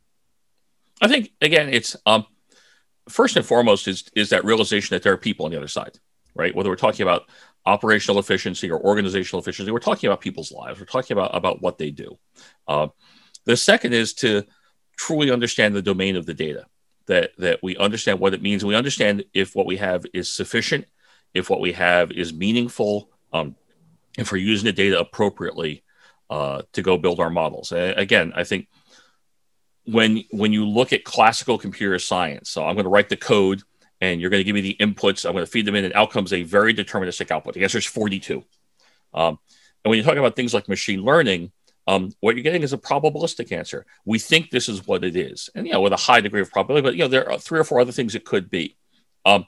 I 1.01 1.09
think 1.09 1.33
again, 1.41 1.69
it's 1.73 1.97
um, 2.07 2.27
first 3.09 3.37
and 3.37 3.45
foremost 3.45 3.89
is 3.89 4.05
is 4.15 4.31
that 4.31 4.45
realization 4.45 4.95
that 4.95 5.03
there 5.03 5.13
are 5.13 5.19
people 5.19 5.47
on 5.47 5.53
the 5.53 5.57
other 5.57 5.69
side, 5.69 5.99
right? 6.35 6.55
Whether 6.55 6.69
we're 6.69 6.77
talking 6.77 7.03
about 7.03 7.25
operational 7.67 8.19
efficiency 8.19 8.71
or 8.71 8.81
organizational 8.81 9.41
efficiency, 9.41 9.71
we're 9.71 9.79
talking 9.79 10.09
about 10.09 10.21
people's 10.21 10.53
lives. 10.53 10.79
We're 10.79 10.87
talking 10.87 11.17
about 11.17 11.35
about 11.35 11.63
what 11.63 11.79
they 11.79 11.91
do. 11.91 12.19
Uh, 12.69 12.89
the 13.45 13.57
second 13.57 13.95
is 13.95 14.15
to 14.15 14.45
truly 14.97 15.31
understand 15.31 15.75
the 15.75 15.83
domain 15.83 16.17
of 16.17 16.27
the 16.27 16.35
data. 16.35 16.67
That 17.07 17.33
that 17.39 17.61
we 17.63 17.77
understand 17.77 18.21
what 18.21 18.35
it 18.35 18.43
means. 18.43 18.65
We 18.65 18.75
understand 18.75 19.25
if 19.33 19.57
what 19.57 19.67
we 19.67 19.79
have 19.79 20.05
is 20.13 20.33
sufficient, 20.33 20.85
if 21.35 21.51
what 21.51 21.61
we 21.61 21.73
have 21.73 22.13
is 22.13 22.33
meaningful, 22.33 23.11
um, 23.33 23.57
if 24.19 24.31
we're 24.31 24.39
using 24.39 24.67
the 24.67 24.73
data 24.73 25.01
appropriately 25.01 25.83
uh, 26.29 26.63
to 26.73 26.83
go 26.83 26.99
build 26.99 27.19
our 27.19 27.31
models. 27.31 27.73
Uh, 27.73 27.95
again, 27.97 28.33
I 28.37 28.45
think 28.45 28.69
when 29.93 30.25
when 30.31 30.53
you 30.53 30.67
look 30.67 30.93
at 30.93 31.05
classical 31.05 31.59
computer 31.59 31.99
science, 31.99 32.51
so 32.51 32.65
I'm 32.65 32.75
going 32.75 32.85
to 32.85 32.91
write 32.91 33.09
the 33.09 33.17
code 33.17 33.63
and 34.01 34.21
you're 34.21 34.31
going 34.31 34.41
to 34.41 34.45
give 34.45 34.55
me 34.55 34.61
the 34.61 34.77
inputs. 34.81 35.27
I'm 35.27 35.33
going 35.33 35.45
to 35.45 35.51
feed 35.51 35.67
them 35.67 35.75
in, 35.75 35.85
and 35.85 35.95
out 35.95 36.11
comes 36.11 36.33
a 36.33 36.43
very 36.43 36.75
deterministic 36.75 37.31
output. 37.31 37.55
The 37.55 37.63
answer 37.63 37.79
is 37.79 37.87
42. 37.87 38.43
Um, 39.13 39.39
and 39.85 39.91
when 39.91 39.99
you 39.99 40.03
talk 40.03 40.17
about 40.17 40.37
things 40.37 40.55
like 40.55 40.69
machine 40.69 41.03
learning, 41.03 41.53
um, 41.87 42.13
what 42.21 42.35
you're 42.35 42.43
getting 42.43 42.63
is 42.63 42.73
a 42.73 42.79
probabilistic 42.79 43.53
answer. 43.53 43.87
We 44.05 44.19
think 44.19 44.51
this 44.51 44.69
is 44.69 44.87
what 44.87 45.05
it 45.05 45.17
is, 45.17 45.51
and 45.55 45.67
you 45.67 45.73
know, 45.73 45.81
with 45.81 45.93
a 45.93 45.97
high 45.97 46.21
degree 46.21 46.41
of 46.41 46.51
probability. 46.51 46.83
But 46.83 46.95
you 46.95 47.01
know, 47.01 47.09
there 47.09 47.31
are 47.31 47.39
three 47.39 47.59
or 47.59 47.65
four 47.65 47.81
other 47.81 47.93
things 47.93 48.15
it 48.15 48.25
could 48.25 48.51
be. 48.51 48.77
Um, 49.25 49.47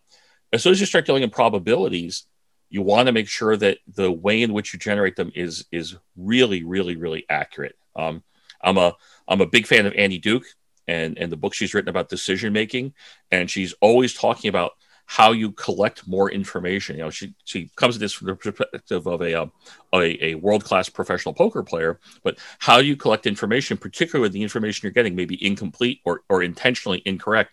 as 0.52 0.62
soon 0.62 0.72
as 0.72 0.80
you 0.80 0.86
start 0.86 1.06
dealing 1.06 1.22
in 1.22 1.30
probabilities, 1.30 2.26
you 2.68 2.82
want 2.82 3.06
to 3.06 3.12
make 3.12 3.28
sure 3.28 3.56
that 3.56 3.78
the 3.86 4.10
way 4.10 4.42
in 4.42 4.52
which 4.52 4.72
you 4.72 4.78
generate 4.78 5.16
them 5.16 5.30
is 5.34 5.66
is 5.70 5.96
really, 6.16 6.62
really, 6.64 6.96
really 6.96 7.24
accurate. 7.28 7.76
Um, 7.94 8.22
I'm 8.62 8.78
a 8.78 8.94
I'm 9.32 9.40
a 9.40 9.46
big 9.46 9.66
fan 9.66 9.86
of 9.86 9.94
Annie 9.94 10.18
Duke 10.18 10.44
and 10.86 11.16
and 11.18 11.32
the 11.32 11.36
book 11.36 11.54
she's 11.54 11.74
written 11.74 11.88
about 11.88 12.08
decision 12.08 12.52
making, 12.52 12.94
and 13.30 13.50
she's 13.50 13.72
always 13.80 14.14
talking 14.14 14.48
about 14.48 14.72
how 15.06 15.32
you 15.32 15.52
collect 15.52 16.06
more 16.06 16.30
information. 16.30 16.96
You 16.96 17.04
know, 17.04 17.10
she 17.10 17.34
she 17.44 17.70
comes 17.76 17.96
at 17.96 18.00
this 18.00 18.12
from 18.12 18.28
the 18.28 18.36
perspective 18.36 19.06
of 19.06 19.22
a 19.22 19.42
um, 19.42 19.52
a, 19.94 20.24
a 20.24 20.34
world 20.36 20.64
class 20.64 20.88
professional 20.88 21.34
poker 21.34 21.62
player, 21.62 21.98
but 22.22 22.38
how 22.58 22.78
you 22.78 22.96
collect 22.96 23.26
information, 23.26 23.76
particularly 23.76 24.30
the 24.30 24.42
information 24.42 24.86
you're 24.86 24.92
getting 24.92 25.16
may 25.16 25.24
be 25.24 25.44
incomplete 25.44 26.00
or 26.04 26.22
or 26.28 26.42
intentionally 26.42 27.02
incorrect, 27.04 27.52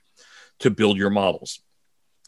to 0.60 0.70
build 0.70 0.98
your 0.98 1.10
models. 1.10 1.62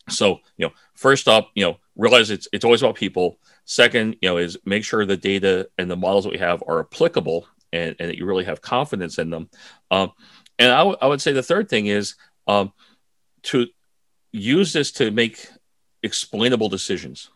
So 0.10 0.40
you 0.58 0.68
know, 0.68 0.72
first 0.96 1.28
up, 1.28 1.52
you 1.56 1.66
know, 1.66 1.78
realize 1.96 2.30
it's 2.30 2.48
it's 2.54 2.66
always 2.66 2.82
about 2.82 2.96
people. 2.96 3.38
Second, 3.66 4.18
you 4.22 4.30
know, 4.30 4.38
is 4.38 4.58
make 4.66 4.84
sure 4.84 5.06
the 5.06 5.18
data 5.18 5.70
and 5.78 5.90
the 5.90 5.96
models 5.96 6.24
that 6.24 6.32
we 6.32 6.40
have 6.40 6.64
are 6.68 6.80
applicable 6.80 7.48
and, 7.74 7.96
and 8.00 8.10
that 8.10 8.18
you 8.18 8.26
really 8.26 8.46
have 8.46 8.62
confidence 8.62 9.18
in 9.18 9.30
them. 9.30 9.50
Um, 9.90 10.12
and 10.60 10.72
I, 10.72 10.78
w- 10.80 10.98
I 11.02 11.08
would 11.08 11.22
say 11.22 11.32
the 11.32 11.44
third 11.44 11.70
thing 11.70 11.88
is 11.88 12.16
um, 12.48 12.74
to 13.44 13.68
use 14.32 14.74
this 14.74 14.92
to 14.94 15.12
make 15.12 15.48
explainable 16.04 16.70
decisions. 16.70 17.30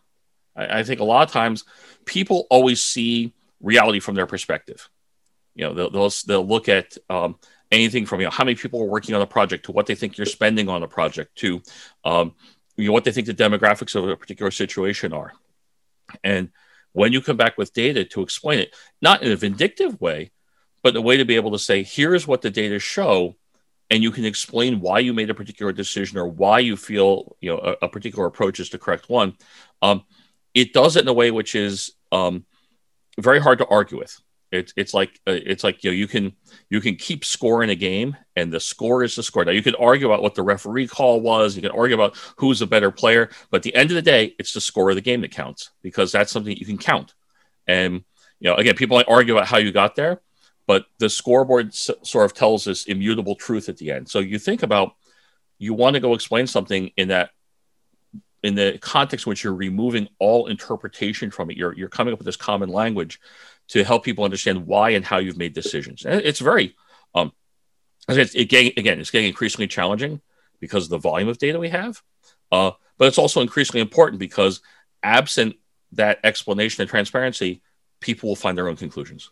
I, 0.54 0.80
I, 0.80 0.82
think 0.82 1.00
a 1.00 1.04
lot 1.04 1.26
of 1.26 1.32
times 1.32 1.64
people 2.04 2.46
always 2.50 2.80
see 2.80 3.32
reality 3.60 4.00
from 4.00 4.14
their 4.14 4.26
perspective. 4.26 4.88
You 5.54 5.64
know, 5.64 5.74
they'll, 5.74 5.90
they'll, 5.90 6.12
they'll 6.26 6.46
look 6.46 6.68
at 6.68 6.96
um, 7.08 7.38
anything 7.72 8.06
from, 8.06 8.20
you 8.20 8.26
know, 8.26 8.30
how 8.30 8.44
many 8.44 8.54
people 8.54 8.82
are 8.82 8.86
working 8.86 9.14
on 9.14 9.22
a 9.22 9.26
project 9.26 9.66
to 9.66 9.72
what 9.72 9.86
they 9.86 9.94
think 9.94 10.16
you're 10.16 10.26
spending 10.26 10.68
on 10.68 10.82
a 10.82 10.88
project 10.88 11.36
to, 11.36 11.62
um, 12.04 12.34
you 12.76 12.86
know, 12.86 12.92
what 12.92 13.04
they 13.04 13.12
think 13.12 13.26
the 13.26 13.34
demographics 13.34 13.94
of 13.94 14.08
a 14.08 14.16
particular 14.16 14.50
situation 14.50 15.12
are. 15.12 15.32
And 16.22 16.50
when 16.96 17.12
you 17.12 17.20
come 17.20 17.36
back 17.36 17.58
with 17.58 17.74
data 17.74 18.06
to 18.06 18.22
explain 18.22 18.58
it, 18.58 18.74
not 19.02 19.22
in 19.22 19.30
a 19.30 19.36
vindictive 19.36 20.00
way, 20.00 20.30
but 20.82 20.96
a 20.96 21.00
way 21.00 21.18
to 21.18 21.26
be 21.26 21.36
able 21.36 21.50
to 21.50 21.58
say, 21.58 21.82
here's 21.82 22.26
what 22.26 22.40
the 22.40 22.48
data 22.48 22.78
show 22.78 23.36
and 23.90 24.02
you 24.02 24.10
can 24.10 24.24
explain 24.24 24.80
why 24.80 24.98
you 24.98 25.12
made 25.12 25.28
a 25.28 25.34
particular 25.34 25.72
decision 25.72 26.16
or 26.16 26.26
why 26.26 26.58
you 26.58 26.74
feel 26.74 27.36
you 27.40 27.50
know 27.50 27.58
a, 27.58 27.84
a 27.84 27.88
particular 27.88 28.26
approach 28.26 28.60
is 28.60 28.70
the 28.70 28.78
correct 28.78 29.10
one. 29.10 29.34
Um, 29.82 30.04
it 30.54 30.72
does 30.72 30.96
it 30.96 31.02
in 31.02 31.08
a 31.08 31.12
way 31.12 31.30
which 31.30 31.54
is 31.54 31.92
um, 32.12 32.46
very 33.20 33.40
hard 33.40 33.58
to 33.58 33.66
argue 33.66 33.98
with 33.98 34.18
it's 34.52 34.72
it's 34.76 34.94
like 34.94 35.20
uh, 35.26 35.32
it's 35.32 35.64
like 35.64 35.82
you 35.82 35.90
know 35.90 35.94
you 35.94 36.06
can 36.06 36.32
you 36.70 36.80
can 36.80 36.96
keep 36.96 37.24
scoring 37.24 37.70
a 37.70 37.74
game 37.74 38.16
and 38.36 38.52
the 38.52 38.60
score 38.60 39.02
is 39.02 39.16
the 39.16 39.22
score. 39.22 39.44
Now 39.44 39.52
you 39.52 39.62
could 39.62 39.76
argue 39.78 40.06
about 40.06 40.22
what 40.22 40.34
the 40.34 40.42
referee 40.42 40.86
call 40.86 41.20
was. 41.20 41.56
You 41.56 41.62
can 41.62 41.72
argue 41.72 41.94
about 41.94 42.16
who's 42.36 42.62
a 42.62 42.66
better 42.66 42.90
player. 42.90 43.30
But 43.50 43.58
at 43.58 43.62
the 43.64 43.74
end 43.74 43.90
of 43.90 43.96
the 43.96 44.02
day 44.02 44.34
it's 44.38 44.52
the 44.52 44.60
score 44.60 44.90
of 44.90 44.96
the 44.96 45.02
game 45.02 45.20
that 45.22 45.32
counts 45.32 45.70
because 45.82 46.12
that's 46.12 46.32
something 46.32 46.56
you 46.56 46.66
can 46.66 46.78
count. 46.78 47.14
And 47.66 48.04
you 48.38 48.50
know 48.50 48.54
again 48.54 48.76
people 48.76 48.96
might 48.96 49.08
argue 49.08 49.36
about 49.36 49.48
how 49.48 49.58
you 49.58 49.72
got 49.72 49.96
there 49.96 50.20
but 50.66 50.86
the 50.98 51.08
scoreboard 51.08 51.68
s- 51.68 51.90
sort 52.02 52.24
of 52.24 52.34
tells 52.34 52.64
this 52.64 52.86
immutable 52.86 53.36
truth 53.36 53.68
at 53.68 53.76
the 53.76 53.92
end. 53.92 54.08
So 54.08 54.18
you 54.18 54.38
think 54.38 54.62
about 54.62 54.94
you 55.58 55.74
want 55.74 55.94
to 55.94 56.00
go 56.00 56.14
explain 56.14 56.46
something 56.46 56.90
in 56.96 57.08
that 57.08 57.30
in 58.42 58.54
the 58.54 58.78
context 58.80 59.26
in 59.26 59.30
which 59.30 59.42
you're 59.42 59.54
removing 59.54 60.08
all 60.18 60.46
interpretation 60.46 61.30
from 61.30 61.50
it. 61.50 61.56
You're 61.56 61.74
you're 61.74 61.88
coming 61.88 62.12
up 62.12 62.18
with 62.18 62.26
this 62.26 62.36
common 62.36 62.68
language 62.68 63.20
to 63.68 63.84
help 63.84 64.04
people 64.04 64.24
understand 64.24 64.66
why 64.66 64.90
and 64.90 65.04
how 65.04 65.18
you've 65.18 65.38
made 65.38 65.52
decisions. 65.52 66.04
And 66.04 66.20
it's 66.20 66.40
very 66.40 66.76
um 67.14 67.32
it's, 68.08 68.34
it 68.34 68.52
again 68.52 69.00
it's 69.00 69.10
getting 69.10 69.28
increasingly 69.28 69.66
challenging 69.66 70.20
because 70.60 70.84
of 70.84 70.90
the 70.90 70.98
volume 70.98 71.28
of 71.28 71.38
data 71.38 71.58
we 71.58 71.68
have. 71.70 72.02
Uh, 72.50 72.72
but 72.98 73.08
it's 73.08 73.18
also 73.18 73.40
increasingly 73.40 73.80
important 73.80 74.18
because 74.18 74.60
absent 75.02 75.56
that 75.92 76.18
explanation 76.24 76.82
and 76.82 76.90
transparency, 76.90 77.62
people 78.00 78.28
will 78.28 78.36
find 78.36 78.56
their 78.56 78.68
own 78.68 78.76
conclusions. 78.76 79.30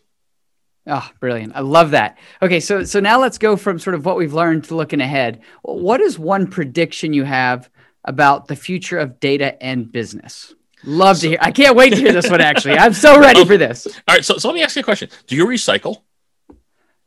Oh, 0.87 1.09
brilliant. 1.19 1.55
I 1.55 1.61
love 1.61 1.91
that. 1.91 2.17
Okay, 2.41 2.59
so 2.59 2.83
so 2.83 2.99
now 2.99 3.19
let's 3.19 3.39
go 3.39 3.55
from 3.55 3.79
sort 3.79 3.95
of 3.95 4.05
what 4.05 4.17
we've 4.17 4.33
learned 4.33 4.65
to 4.65 4.75
looking 4.75 5.01
ahead. 5.01 5.41
What 5.63 5.99
is 5.99 6.19
one 6.19 6.47
prediction 6.47 7.13
you 7.13 7.23
have 7.23 7.69
about 8.03 8.47
the 8.47 8.55
future 8.55 8.99
of 8.99 9.19
data 9.19 9.61
and 9.63 9.91
business? 9.91 10.53
Love 10.85 11.17
so, 11.17 11.23
to 11.23 11.29
hear. 11.29 11.37
I 11.41 11.51
can't 11.51 11.75
wait 11.75 11.91
to 11.91 11.95
hear 11.95 12.13
this 12.13 12.29
one 12.29 12.41
actually. 12.41 12.77
I'm 12.77 12.93
so 12.93 13.19
ready 13.19 13.45
for 13.45 13.57
this. 13.57 13.87
All 13.87 14.15
right, 14.15 14.23
so, 14.23 14.37
so 14.37 14.47
let 14.47 14.55
me 14.55 14.63
ask 14.63 14.75
you 14.75 14.81
a 14.81 14.83
question. 14.83 15.09
Do 15.27 15.35
you 15.35 15.45
recycle? 15.45 16.01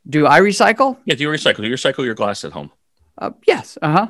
Do 0.07 0.25
I 0.27 0.39
recycle? 0.39 0.97
Yeah, 1.05 1.15
do 1.15 1.23
you 1.23 1.29
recycle? 1.29 1.57
Do 1.57 1.67
you 1.67 1.75
recycle 1.75 2.03
your 2.05 2.15
glass 2.15 2.43
at 2.43 2.51
home? 2.51 2.71
Uh, 3.17 3.31
yes. 3.45 3.77
Uh-huh. 3.81 4.07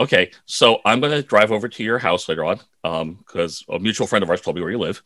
Okay, 0.00 0.32
so 0.46 0.80
I'm 0.84 1.00
going 1.00 1.12
to 1.12 1.22
drive 1.22 1.52
over 1.52 1.68
to 1.68 1.84
your 1.84 1.98
house 1.98 2.28
later 2.28 2.44
on 2.44 2.60
because 3.18 3.64
um, 3.68 3.76
a 3.76 3.78
mutual 3.78 4.06
friend 4.06 4.22
of 4.22 4.30
ours 4.30 4.40
told 4.40 4.56
me 4.56 4.62
where 4.62 4.70
you 4.70 4.78
live. 4.78 5.02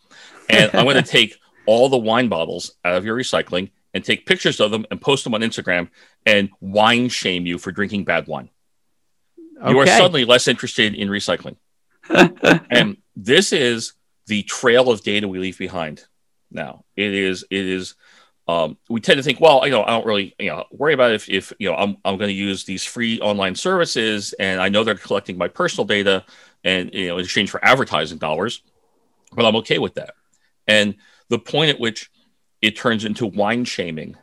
And 0.48 0.70
I'm 0.72 0.84
going 0.84 0.96
to 1.02 1.02
take 1.02 1.36
all 1.66 1.88
the 1.88 1.98
wine 1.98 2.28
bottles 2.28 2.76
out 2.84 2.94
of 2.94 3.04
your 3.04 3.16
recycling 3.16 3.72
and 3.92 4.04
take 4.04 4.26
pictures 4.26 4.60
of 4.60 4.70
them 4.70 4.86
and 4.90 5.00
post 5.00 5.24
them 5.24 5.34
on 5.34 5.40
Instagram 5.40 5.88
and 6.24 6.50
wine 6.60 7.08
shame 7.08 7.46
you 7.46 7.58
for 7.58 7.72
drinking 7.72 8.04
bad 8.04 8.26
wine. 8.26 8.48
Okay. 9.60 9.70
You 9.70 9.78
are 9.80 9.86
suddenly 9.86 10.24
less 10.24 10.48
interested 10.48 10.94
in 10.94 11.08
recycling. 11.08 11.56
and 12.70 12.98
this 13.16 13.52
is 13.52 13.94
the 14.26 14.42
trail 14.42 14.90
of 14.90 15.02
data 15.02 15.28
we 15.28 15.38
leave 15.38 15.58
behind 15.58 16.04
now. 16.50 16.84
It 16.96 17.14
is, 17.14 17.44
it 17.50 17.66
is, 17.66 17.94
um, 18.48 18.76
we 18.88 19.00
tend 19.00 19.18
to 19.18 19.22
think, 19.22 19.40
well, 19.40 19.62
you 19.64 19.72
know, 19.72 19.82
I 19.82 19.88
don't 19.88 20.06
really, 20.06 20.34
you 20.38 20.50
know, 20.50 20.64
worry 20.70 20.94
about 20.94 21.12
if, 21.12 21.28
if 21.28 21.52
you 21.58 21.68
know, 21.68 21.76
I'm, 21.76 21.96
I'm 22.04 22.16
going 22.16 22.28
to 22.28 22.34
use 22.34 22.64
these 22.64 22.84
free 22.84 23.20
online 23.20 23.54
services 23.54 24.32
and 24.34 24.60
I 24.60 24.68
know 24.68 24.84
they're 24.84 24.94
collecting 24.94 25.36
my 25.36 25.48
personal 25.48 25.84
data 25.84 26.24
and, 26.62 26.92
you 26.92 27.08
know, 27.08 27.18
in 27.18 27.24
exchange 27.24 27.50
for 27.50 27.64
advertising 27.64 28.18
dollars, 28.18 28.62
but 29.32 29.44
I'm 29.44 29.56
okay 29.56 29.78
with 29.78 29.94
that. 29.94 30.14
And 30.68 30.96
the 31.28 31.38
point 31.38 31.70
at 31.70 31.80
which 31.80 32.10
it 32.62 32.76
turns 32.76 33.04
into 33.04 33.26
wine 33.26 33.64
shaming. 33.64 34.16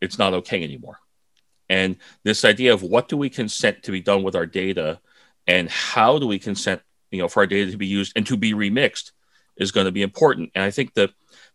It's 0.00 0.18
not 0.18 0.34
okay 0.34 0.62
anymore. 0.62 0.98
And 1.68 1.96
this 2.22 2.44
idea 2.44 2.72
of 2.72 2.82
what 2.82 3.08
do 3.08 3.16
we 3.16 3.28
consent 3.28 3.82
to 3.82 3.92
be 3.92 4.00
done 4.00 4.22
with 4.22 4.36
our 4.36 4.46
data 4.46 5.00
and 5.46 5.68
how 5.68 6.18
do 6.18 6.26
we 6.26 6.38
consent, 6.38 6.82
you 7.10 7.20
know, 7.20 7.28
for 7.28 7.40
our 7.40 7.46
data 7.46 7.72
to 7.72 7.76
be 7.76 7.86
used 7.86 8.12
and 8.16 8.26
to 8.26 8.36
be 8.36 8.52
remixed 8.52 9.12
is 9.56 9.72
going 9.72 9.86
to 9.86 9.92
be 9.92 10.02
important. 10.02 10.50
And 10.54 10.64
I 10.64 10.70
think 10.70 10.94
the 10.94 11.10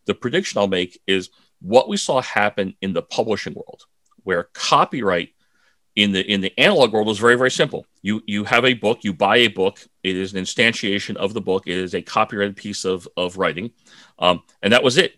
the 0.06 0.14
prediction 0.14 0.58
I'll 0.58 0.68
make 0.68 1.00
is 1.06 1.30
what 1.60 1.88
we 1.88 1.96
saw 1.96 2.20
happen 2.20 2.74
in 2.80 2.92
the 2.92 3.02
publishing 3.02 3.54
world, 3.54 3.84
where 4.24 4.48
copyright 4.52 5.30
in 5.94 6.12
the 6.12 6.20
in 6.20 6.40
the 6.40 6.58
analog 6.58 6.92
world 6.92 7.06
was 7.06 7.18
very 7.18 7.36
very 7.36 7.50
simple. 7.50 7.86
You 8.02 8.22
you 8.26 8.44
have 8.44 8.64
a 8.64 8.74
book, 8.74 9.04
you 9.04 9.12
buy 9.12 9.38
a 9.38 9.48
book. 9.48 9.80
It 10.02 10.16
is 10.16 10.34
an 10.34 10.42
instantiation 10.42 11.16
of 11.16 11.34
the 11.34 11.40
book. 11.40 11.64
It 11.66 11.76
is 11.76 11.94
a 11.94 12.02
copyrighted 12.02 12.56
piece 12.56 12.84
of 12.84 13.06
of 13.16 13.36
writing, 13.36 13.70
um, 14.18 14.42
and 14.62 14.72
that 14.72 14.82
was 14.82 14.96
it. 14.96 15.14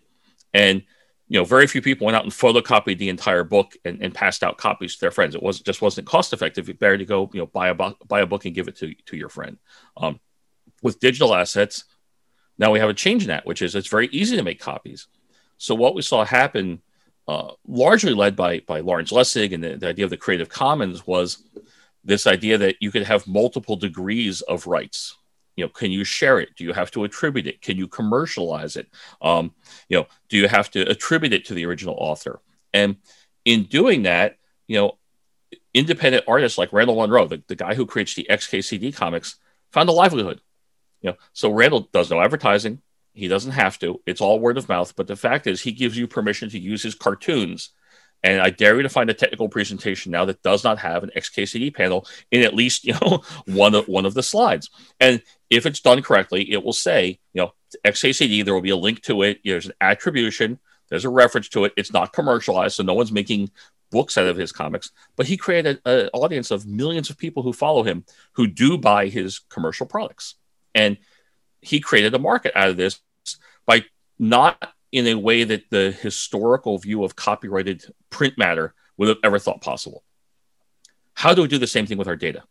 And 0.53 0.83
you 1.27 1.39
know, 1.39 1.45
very 1.45 1.65
few 1.65 1.81
people 1.81 2.05
went 2.05 2.15
out 2.15 2.23
and 2.23 2.31
photocopied 2.31 2.99
the 2.99 3.09
entire 3.09 3.43
book 3.43 3.73
and, 3.83 4.01
and 4.01 4.13
passed 4.13 4.43
out 4.43 4.57
copies 4.57 4.93
to 4.93 5.01
their 5.01 5.11
friends. 5.11 5.33
It 5.33 5.41
was 5.41 5.59
just 5.59 5.81
wasn't 5.81 6.07
cost 6.07 6.33
effective. 6.33 6.69
It's 6.69 6.77
better 6.77 6.97
to 6.97 7.05
go, 7.05 7.29
you 7.33 7.39
know, 7.39 7.47
buy 7.47 7.69
a 7.69 7.73
buy 7.73 8.21
a 8.21 8.27
book 8.27 8.45
and 8.45 8.53
give 8.53 8.67
it 8.67 8.75
to 8.77 8.93
to 8.93 9.17
your 9.17 9.29
friend. 9.29 9.57
Um, 9.97 10.19
with 10.83 10.99
digital 10.99 11.33
assets, 11.33 11.85
now 12.57 12.71
we 12.71 12.79
have 12.79 12.89
a 12.89 12.93
change 12.93 13.23
in 13.23 13.27
that, 13.29 13.45
which 13.45 13.61
is 13.61 13.75
it's 13.75 13.87
very 13.87 14.07
easy 14.07 14.35
to 14.37 14.43
make 14.43 14.59
copies. 14.59 15.07
So 15.57 15.75
what 15.75 15.95
we 15.95 16.01
saw 16.01 16.25
happen, 16.25 16.81
uh, 17.27 17.51
largely 17.67 18.13
led 18.13 18.35
by 18.35 18.59
by 18.61 18.79
Lawrence 18.79 19.11
Lessig 19.11 19.53
and 19.53 19.63
the, 19.63 19.77
the 19.77 19.89
idea 19.89 20.05
of 20.05 20.11
the 20.11 20.17
Creative 20.17 20.49
Commons, 20.49 21.05
was 21.05 21.43
this 22.03 22.27
idea 22.27 22.57
that 22.59 22.75
you 22.79 22.91
could 22.91 23.03
have 23.03 23.27
multiple 23.27 23.75
degrees 23.75 24.41
of 24.41 24.67
rights. 24.67 25.15
You 25.55 25.65
know 25.65 25.69
can 25.69 25.91
you 25.91 26.03
share 26.03 26.39
it? 26.39 26.55
Do 26.55 26.63
you 26.63 26.73
have 26.73 26.91
to 26.91 27.03
attribute 27.03 27.47
it? 27.47 27.61
Can 27.61 27.77
you 27.77 27.87
commercialize 27.87 28.75
it? 28.75 28.87
Um, 29.21 29.53
you 29.89 29.97
know 29.97 30.07
do 30.29 30.37
you 30.37 30.47
have 30.47 30.69
to 30.71 30.81
attribute 30.89 31.33
it 31.33 31.45
to 31.45 31.53
the 31.53 31.65
original 31.65 31.95
author? 31.97 32.41
And 32.73 32.97
in 33.45 33.63
doing 33.63 34.03
that 34.03 34.37
you 34.67 34.77
know 34.77 34.97
independent 35.73 36.25
artists 36.27 36.57
like 36.57 36.73
randall 36.73 36.95
munroe 36.95 37.27
the, 37.27 37.41
the 37.47 37.55
guy 37.55 37.75
who 37.75 37.85
creates 37.85 38.15
the 38.15 38.27
xkcd 38.29 38.95
comics 38.95 39.35
found 39.71 39.87
a 39.87 39.91
livelihood 39.91 40.41
know 41.05 41.15
so 41.33 41.51
randall 41.51 41.89
does 41.91 42.09
no 42.09 42.21
advertising 42.21 42.81
he 43.13 43.27
doesn't 43.27 43.51
have 43.51 43.79
to 43.79 44.01
it's 44.05 44.21
all 44.21 44.39
word 44.39 44.57
of 44.57 44.69
mouth 44.69 44.95
but 44.95 45.07
the 45.07 45.15
fact 45.15 45.47
is 45.47 45.61
he 45.61 45.71
gives 45.71 45.97
you 45.97 46.07
permission 46.07 46.49
to 46.49 46.59
use 46.59 46.83
his 46.83 46.95
cartoons 46.95 47.71
and 48.25 48.41
I 48.41 48.49
dare 48.49 48.75
you 48.75 48.81
to 48.81 48.89
find 48.89 49.09
a 49.11 49.13
technical 49.13 49.47
presentation 49.49 50.11
now 50.11 50.25
that 50.25 50.41
does 50.41 50.63
not 50.63 50.79
have 50.79 51.03
an 51.03 51.11
XKCD 51.15 51.75
panel 51.75 52.07
in 52.31 52.41
at 52.41 52.55
least 52.55 52.83
you 52.83 52.93
know 52.93 53.21
one 53.45 53.75
of 53.75 53.87
one 53.87 54.05
of 54.05 54.15
the 54.15 54.23
slides. 54.23 54.71
And 54.99 55.21
if 55.51 55.67
it's 55.67 55.79
done 55.79 56.01
correctly, 56.01 56.51
it 56.51 56.63
will 56.63 56.73
say 56.73 57.19
you 57.33 57.41
know 57.41 57.53
XKCD. 57.85 58.43
There 58.43 58.55
will 58.55 58.61
be 58.61 58.71
a 58.71 58.75
link 58.75 59.03
to 59.03 59.21
it. 59.21 59.41
There's 59.45 59.67
an 59.67 59.73
attribution. 59.79 60.59
There's 60.89 61.05
a 61.05 61.09
reference 61.09 61.49
to 61.49 61.65
it. 61.65 61.73
It's 61.77 61.93
not 61.93 62.13
commercialized, 62.13 62.75
so 62.75 62.83
no 62.83 62.95
one's 62.95 63.11
making 63.11 63.51
books 63.91 64.17
out 64.17 64.27
of 64.27 64.37
his 64.37 64.51
comics. 64.51 64.91
But 65.15 65.27
he 65.27 65.37
created 65.37 65.79
an 65.85 66.09
audience 66.13 66.49
of 66.49 66.65
millions 66.65 67.11
of 67.11 67.17
people 67.17 67.43
who 67.43 67.53
follow 67.53 67.83
him 67.83 68.05
who 68.33 68.47
do 68.47 68.77
buy 68.77 69.07
his 69.07 69.39
commercial 69.49 69.85
products, 69.85 70.35
and 70.75 70.97
he 71.61 71.79
created 71.79 72.13
a 72.13 72.19
market 72.19 72.51
out 72.55 72.69
of 72.69 72.77
this 72.77 72.99
by 73.65 73.85
not 74.19 74.73
in 74.91 75.07
a 75.07 75.15
way 75.15 75.43
that 75.43 75.69
the 75.71 75.91
historical 75.91 76.77
view 76.77 77.03
of 77.03 77.15
copyrighted 77.15 77.83
print 78.09 78.37
matter 78.37 78.75
would 78.97 79.09
have 79.09 79.17
ever 79.23 79.39
thought 79.39 79.61
possible. 79.61 80.03
How 81.13 81.33
do 81.33 81.41
we 81.41 81.47
do 81.47 81.57
the 81.57 81.67
same 81.67 81.87
thing 81.87 81.97
with 81.97 82.07
our 82.07 82.15
data? 82.15 82.43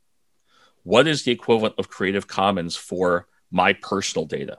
What 0.83 1.07
is 1.07 1.25
the 1.25 1.33
equivalent 1.33 1.77
of 1.79 1.89
Creative 1.89 2.27
Commons 2.27 2.77
for 2.77 3.29
my 3.51 3.73
personal 3.75 4.27
data? 4.27 4.59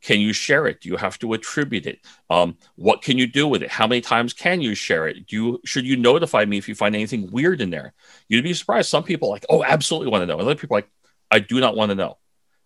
Can 0.00 0.20
you 0.20 0.32
share 0.32 0.66
it? 0.66 0.80
Do 0.80 0.88
you 0.88 0.96
have 0.96 1.18
to 1.20 1.32
attribute 1.32 1.86
it? 1.86 1.98
Um, 2.30 2.56
what 2.76 3.02
can 3.02 3.18
you 3.18 3.26
do 3.26 3.48
with 3.48 3.64
it? 3.64 3.70
How 3.70 3.88
many 3.88 4.00
times 4.00 4.32
can 4.32 4.60
you 4.60 4.76
share 4.76 5.08
it? 5.08 5.26
Do 5.26 5.36
you 5.36 5.60
should 5.64 5.84
you 5.84 5.96
notify 5.96 6.44
me 6.44 6.56
if 6.56 6.68
you 6.68 6.76
find 6.76 6.94
anything 6.94 7.30
weird 7.32 7.60
in 7.60 7.70
there? 7.70 7.94
You'd 8.28 8.44
be 8.44 8.54
surprised. 8.54 8.88
Some 8.88 9.02
people 9.02 9.28
like, 9.28 9.44
oh, 9.50 9.64
absolutely 9.64 10.10
want 10.10 10.22
to 10.22 10.26
know. 10.26 10.38
And 10.38 10.42
other 10.42 10.54
people 10.54 10.76
like, 10.76 10.88
I 11.32 11.40
do 11.40 11.58
not 11.58 11.74
want 11.74 11.90
to 11.90 11.96
know. 11.96 12.18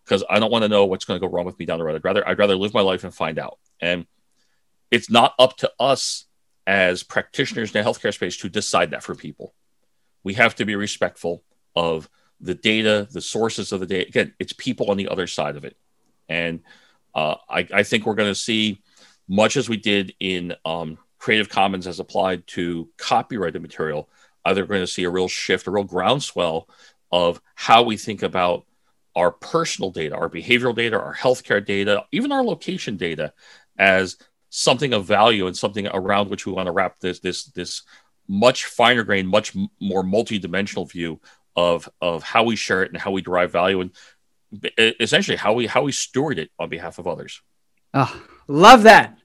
Because 0.04 0.24
I 0.28 0.38
don't 0.38 0.50
want 0.50 0.62
to 0.62 0.68
know 0.68 0.86
what's 0.86 1.04
going 1.04 1.20
to 1.20 1.26
go 1.26 1.32
wrong 1.32 1.46
with 1.46 1.58
me 1.58 1.66
down 1.66 1.78
the 1.78 1.84
road. 1.84 1.96
I'd 1.96 2.04
rather 2.04 2.28
I'd 2.28 2.38
rather 2.38 2.56
live 2.56 2.74
my 2.74 2.80
life 2.80 3.04
and 3.04 3.14
find 3.14 3.38
out. 3.38 3.58
And 3.80 4.06
it's 4.90 5.10
not 5.10 5.34
up 5.38 5.56
to 5.58 5.72
us 5.80 6.26
as 6.66 7.02
practitioners 7.02 7.74
in 7.74 7.82
the 7.82 7.88
healthcare 7.88 8.14
space 8.14 8.36
to 8.38 8.48
decide 8.48 8.90
that 8.90 9.02
for 9.02 9.14
people. 9.14 9.54
We 10.22 10.34
have 10.34 10.54
to 10.56 10.64
be 10.64 10.76
respectful 10.76 11.42
of 11.74 12.08
the 12.40 12.54
data, 12.54 13.08
the 13.10 13.20
sources 13.20 13.72
of 13.72 13.80
the 13.80 13.86
data. 13.86 14.08
Again, 14.08 14.34
it's 14.38 14.52
people 14.52 14.90
on 14.90 14.96
the 14.96 15.08
other 15.08 15.26
side 15.26 15.56
of 15.56 15.64
it. 15.64 15.76
And 16.28 16.60
uh, 17.14 17.36
I, 17.48 17.66
I, 17.72 17.82
think 17.82 18.06
we're 18.06 18.14
going 18.14 18.30
to 18.30 18.34
see 18.34 18.80
much 19.28 19.56
as 19.56 19.68
we 19.68 19.76
did 19.76 20.14
in 20.18 20.54
um, 20.64 20.98
Creative 21.18 21.48
Commons 21.48 21.86
as 21.86 22.00
applied 22.00 22.46
to 22.48 22.88
copyrighted 22.96 23.60
material. 23.60 24.08
Either 24.44 24.66
going 24.66 24.80
to 24.80 24.86
see 24.86 25.04
a 25.04 25.10
real 25.10 25.28
shift, 25.28 25.66
a 25.66 25.70
real 25.70 25.84
groundswell 25.84 26.68
of 27.12 27.40
how 27.54 27.82
we 27.82 27.96
think 27.96 28.22
about 28.22 28.64
our 29.14 29.30
personal 29.30 29.90
data, 29.90 30.14
our 30.14 30.28
behavioral 30.28 30.74
data, 30.74 30.98
our 30.98 31.14
healthcare 31.14 31.64
data, 31.64 32.04
even 32.12 32.32
our 32.32 32.42
location 32.42 32.96
data 32.96 33.32
as 33.78 34.16
something 34.50 34.92
of 34.92 35.04
value 35.04 35.46
and 35.46 35.56
something 35.56 35.86
around 35.88 36.30
which 36.30 36.46
we 36.46 36.52
want 36.52 36.66
to 36.66 36.72
wrap 36.72 37.00
this 37.00 37.20
this 37.20 37.44
this 37.44 37.82
much 38.28 38.64
finer 38.66 39.02
grain, 39.02 39.26
much 39.26 39.54
more 39.80 40.02
multi-dimensional 40.02 40.86
view 40.86 41.20
of 41.56 41.88
of 42.00 42.22
how 42.22 42.44
we 42.44 42.56
share 42.56 42.82
it 42.82 42.92
and 42.92 43.00
how 43.00 43.10
we 43.10 43.22
derive 43.22 43.52
value 43.52 43.80
and 43.80 43.90
essentially 44.78 45.36
how 45.36 45.52
we 45.52 45.66
how 45.66 45.82
we 45.82 45.92
steward 45.92 46.38
it 46.38 46.50
on 46.58 46.68
behalf 46.68 46.98
of 46.98 47.06
others. 47.06 47.42
Oh, 47.94 48.22
love 48.48 48.84
that. 48.84 49.18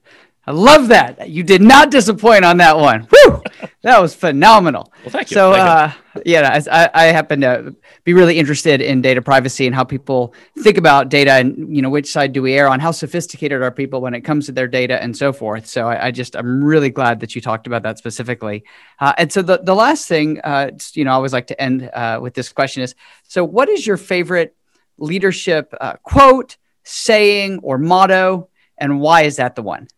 I 0.48 0.50
love 0.50 0.88
that. 0.88 1.28
You 1.28 1.42
did 1.42 1.60
not 1.60 1.90
disappoint 1.90 2.42
on 2.42 2.56
that 2.56 2.78
one. 2.78 3.06
Woo! 3.12 3.42
that 3.82 4.00
was 4.00 4.14
phenomenal. 4.14 4.90
Well, 5.04 5.10
thank 5.10 5.30
you. 5.30 5.34
So, 5.34 5.52
thank 5.52 5.68
uh, 5.68 5.92
you. 6.14 6.22
yeah, 6.24 6.58
I, 6.72 6.88
I 6.94 7.04
happen 7.08 7.42
to 7.42 7.76
be 8.04 8.14
really 8.14 8.38
interested 8.38 8.80
in 8.80 9.02
data 9.02 9.20
privacy 9.20 9.66
and 9.66 9.74
how 9.74 9.84
people 9.84 10.32
think 10.60 10.78
about 10.78 11.10
data 11.10 11.32
and, 11.32 11.76
you 11.76 11.82
know, 11.82 11.90
which 11.90 12.10
side 12.10 12.32
do 12.32 12.40
we 12.40 12.54
err 12.54 12.66
on? 12.66 12.80
How 12.80 12.92
sophisticated 12.92 13.60
are 13.60 13.70
people 13.70 14.00
when 14.00 14.14
it 14.14 14.22
comes 14.22 14.46
to 14.46 14.52
their 14.52 14.66
data 14.66 15.02
and 15.02 15.14
so 15.14 15.34
forth? 15.34 15.66
So, 15.66 15.86
I, 15.86 16.06
I 16.06 16.10
just, 16.12 16.34
I'm 16.34 16.64
really 16.64 16.88
glad 16.88 17.20
that 17.20 17.34
you 17.34 17.42
talked 17.42 17.66
about 17.66 17.82
that 17.82 17.98
specifically. 17.98 18.64
Uh, 18.98 19.12
and 19.18 19.30
so, 19.30 19.42
the, 19.42 19.58
the 19.58 19.74
last 19.74 20.08
thing, 20.08 20.40
uh, 20.44 20.70
you 20.94 21.04
know, 21.04 21.10
I 21.10 21.14
always 21.14 21.34
like 21.34 21.48
to 21.48 21.60
end 21.60 21.90
uh, 21.92 22.20
with 22.22 22.32
this 22.32 22.54
question 22.54 22.82
is 22.82 22.94
so, 23.24 23.44
what 23.44 23.68
is 23.68 23.86
your 23.86 23.98
favorite 23.98 24.56
leadership 24.96 25.74
uh, 25.78 25.96
quote, 26.02 26.56
saying, 26.84 27.60
or 27.62 27.76
motto? 27.76 28.48
And 28.78 28.98
why 28.98 29.22
is 29.22 29.36
that 29.36 29.54
the 29.54 29.62
one? 29.62 29.88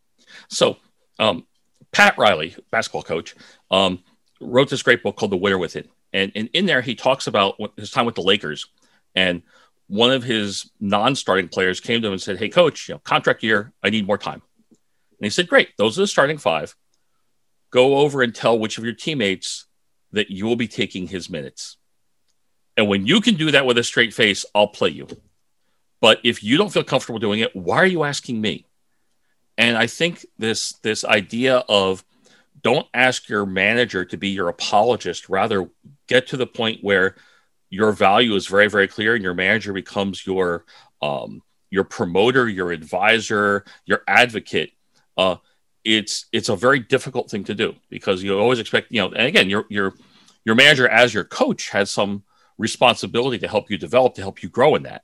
So, 0.48 0.78
um, 1.18 1.46
Pat 1.92 2.16
Riley, 2.18 2.56
basketball 2.70 3.02
coach, 3.02 3.34
um, 3.70 4.02
wrote 4.40 4.70
this 4.70 4.82
great 4.82 5.02
book 5.02 5.16
called 5.16 5.32
The 5.32 5.36
Winner 5.36 5.58
Within. 5.58 5.88
And, 6.12 6.32
and 6.34 6.48
in 6.52 6.66
there, 6.66 6.80
he 6.80 6.94
talks 6.94 7.26
about 7.26 7.56
his 7.76 7.90
time 7.90 8.06
with 8.06 8.14
the 8.14 8.22
Lakers. 8.22 8.66
And 9.14 9.42
one 9.86 10.10
of 10.10 10.22
his 10.22 10.70
non 10.80 11.14
starting 11.14 11.48
players 11.48 11.80
came 11.80 12.00
to 12.00 12.06
him 12.06 12.12
and 12.12 12.22
said, 12.22 12.38
Hey, 12.38 12.48
coach, 12.48 12.88
you 12.88 12.94
know, 12.94 13.00
contract 13.00 13.42
year, 13.42 13.72
I 13.82 13.90
need 13.90 14.06
more 14.06 14.18
time. 14.18 14.42
And 14.70 15.26
he 15.26 15.30
said, 15.30 15.48
Great, 15.48 15.76
those 15.76 15.98
are 15.98 16.02
the 16.02 16.06
starting 16.06 16.38
five. 16.38 16.74
Go 17.70 17.98
over 17.98 18.22
and 18.22 18.34
tell 18.34 18.58
which 18.58 18.78
of 18.78 18.84
your 18.84 18.94
teammates 18.94 19.66
that 20.12 20.30
you 20.30 20.46
will 20.46 20.56
be 20.56 20.68
taking 20.68 21.06
his 21.06 21.30
minutes. 21.30 21.76
And 22.76 22.88
when 22.88 23.06
you 23.06 23.20
can 23.20 23.34
do 23.34 23.50
that 23.50 23.66
with 23.66 23.78
a 23.78 23.84
straight 23.84 24.14
face, 24.14 24.44
I'll 24.54 24.68
play 24.68 24.90
you. 24.90 25.06
But 26.00 26.20
if 26.24 26.42
you 26.42 26.56
don't 26.56 26.72
feel 26.72 26.82
comfortable 26.82 27.18
doing 27.18 27.40
it, 27.40 27.54
why 27.54 27.76
are 27.76 27.86
you 27.86 28.04
asking 28.04 28.40
me? 28.40 28.66
And 29.60 29.76
I 29.76 29.88
think 29.88 30.24
this 30.38 30.72
this 30.82 31.04
idea 31.04 31.58
of 31.68 32.02
don't 32.62 32.86
ask 32.94 33.28
your 33.28 33.44
manager 33.44 34.06
to 34.06 34.16
be 34.16 34.30
your 34.30 34.48
apologist, 34.48 35.28
rather 35.28 35.68
get 36.08 36.28
to 36.28 36.38
the 36.38 36.46
point 36.46 36.82
where 36.82 37.14
your 37.68 37.92
value 37.92 38.34
is 38.36 38.46
very 38.46 38.68
very 38.70 38.88
clear 38.88 39.14
and 39.14 39.22
your 39.22 39.34
manager 39.34 39.74
becomes 39.74 40.26
your 40.26 40.64
um, 41.02 41.42
your 41.68 41.84
promoter, 41.84 42.48
your 42.48 42.72
advisor, 42.72 43.66
your 43.84 44.02
advocate. 44.08 44.72
Uh, 45.18 45.36
it's 45.84 46.24
it's 46.32 46.48
a 46.48 46.56
very 46.56 46.78
difficult 46.78 47.30
thing 47.30 47.44
to 47.44 47.54
do 47.54 47.74
because 47.90 48.22
you 48.22 48.38
always 48.38 48.60
expect 48.60 48.90
you 48.90 49.02
know. 49.02 49.08
And 49.08 49.26
again, 49.26 49.50
your 49.50 49.66
your 49.68 49.92
your 50.42 50.54
manager 50.54 50.88
as 50.88 51.12
your 51.12 51.24
coach 51.24 51.68
has 51.68 51.90
some 51.90 52.22
responsibility 52.56 53.38
to 53.40 53.48
help 53.48 53.70
you 53.70 53.76
develop, 53.76 54.14
to 54.14 54.22
help 54.22 54.42
you 54.42 54.48
grow 54.48 54.74
in 54.74 54.84
that 54.84 55.02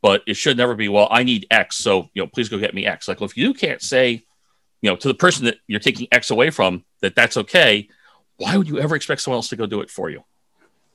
but 0.00 0.22
it 0.26 0.34
should 0.34 0.56
never 0.56 0.74
be, 0.74 0.88
well, 0.88 1.08
I 1.10 1.22
need 1.22 1.46
X. 1.50 1.76
So, 1.76 2.08
you 2.14 2.22
know, 2.22 2.26
please 2.26 2.48
go 2.48 2.58
get 2.58 2.74
me 2.74 2.86
X. 2.86 3.08
Like, 3.08 3.20
well, 3.20 3.28
if 3.28 3.36
you 3.36 3.54
can't 3.54 3.82
say, 3.82 4.24
you 4.80 4.90
know, 4.90 4.96
to 4.96 5.08
the 5.08 5.14
person 5.14 5.46
that 5.46 5.56
you're 5.66 5.80
taking 5.80 6.06
X 6.12 6.30
away 6.30 6.50
from 6.50 6.84
that 7.00 7.14
that's 7.14 7.36
okay, 7.36 7.88
why 8.36 8.56
would 8.56 8.68
you 8.68 8.78
ever 8.78 8.94
expect 8.94 9.20
someone 9.20 9.38
else 9.38 9.48
to 9.48 9.56
go 9.56 9.66
do 9.66 9.80
it 9.80 9.90
for 9.90 10.08
you? 10.08 10.22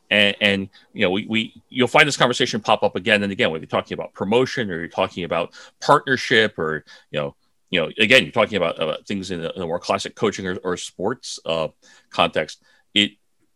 And, 0.09 0.35
and 0.39 0.69
you 0.93 1.01
know, 1.01 1.11
we, 1.11 1.25
we, 1.27 1.61
you'll 1.69 1.87
find 1.87 2.07
this 2.07 2.17
conversation 2.17 2.61
pop 2.61 2.83
up 2.83 2.95
again 2.95 3.23
and 3.23 3.31
again, 3.31 3.51
whether 3.51 3.63
you're 3.63 3.67
talking 3.67 3.95
about 3.95 4.13
promotion 4.13 4.69
or 4.69 4.79
you're 4.79 4.87
talking 4.87 5.23
about 5.23 5.53
partnership 5.81 6.57
or, 6.57 6.85
you 7.11 7.19
know, 7.19 7.35
you 7.69 7.81
know, 7.81 7.91
again, 7.97 8.23
you're 8.23 8.31
talking 8.31 8.57
about 8.57 9.07
things 9.07 9.31
in 9.31 9.43
a, 9.43 9.49
in 9.55 9.63
more 9.63 9.79
classic 9.79 10.15
coaching 10.15 10.45
or, 10.45 10.57
or 10.63 10.77
sports 10.77 11.39
uh, 11.45 11.69
context. 12.11 12.61
It, 12.93 13.13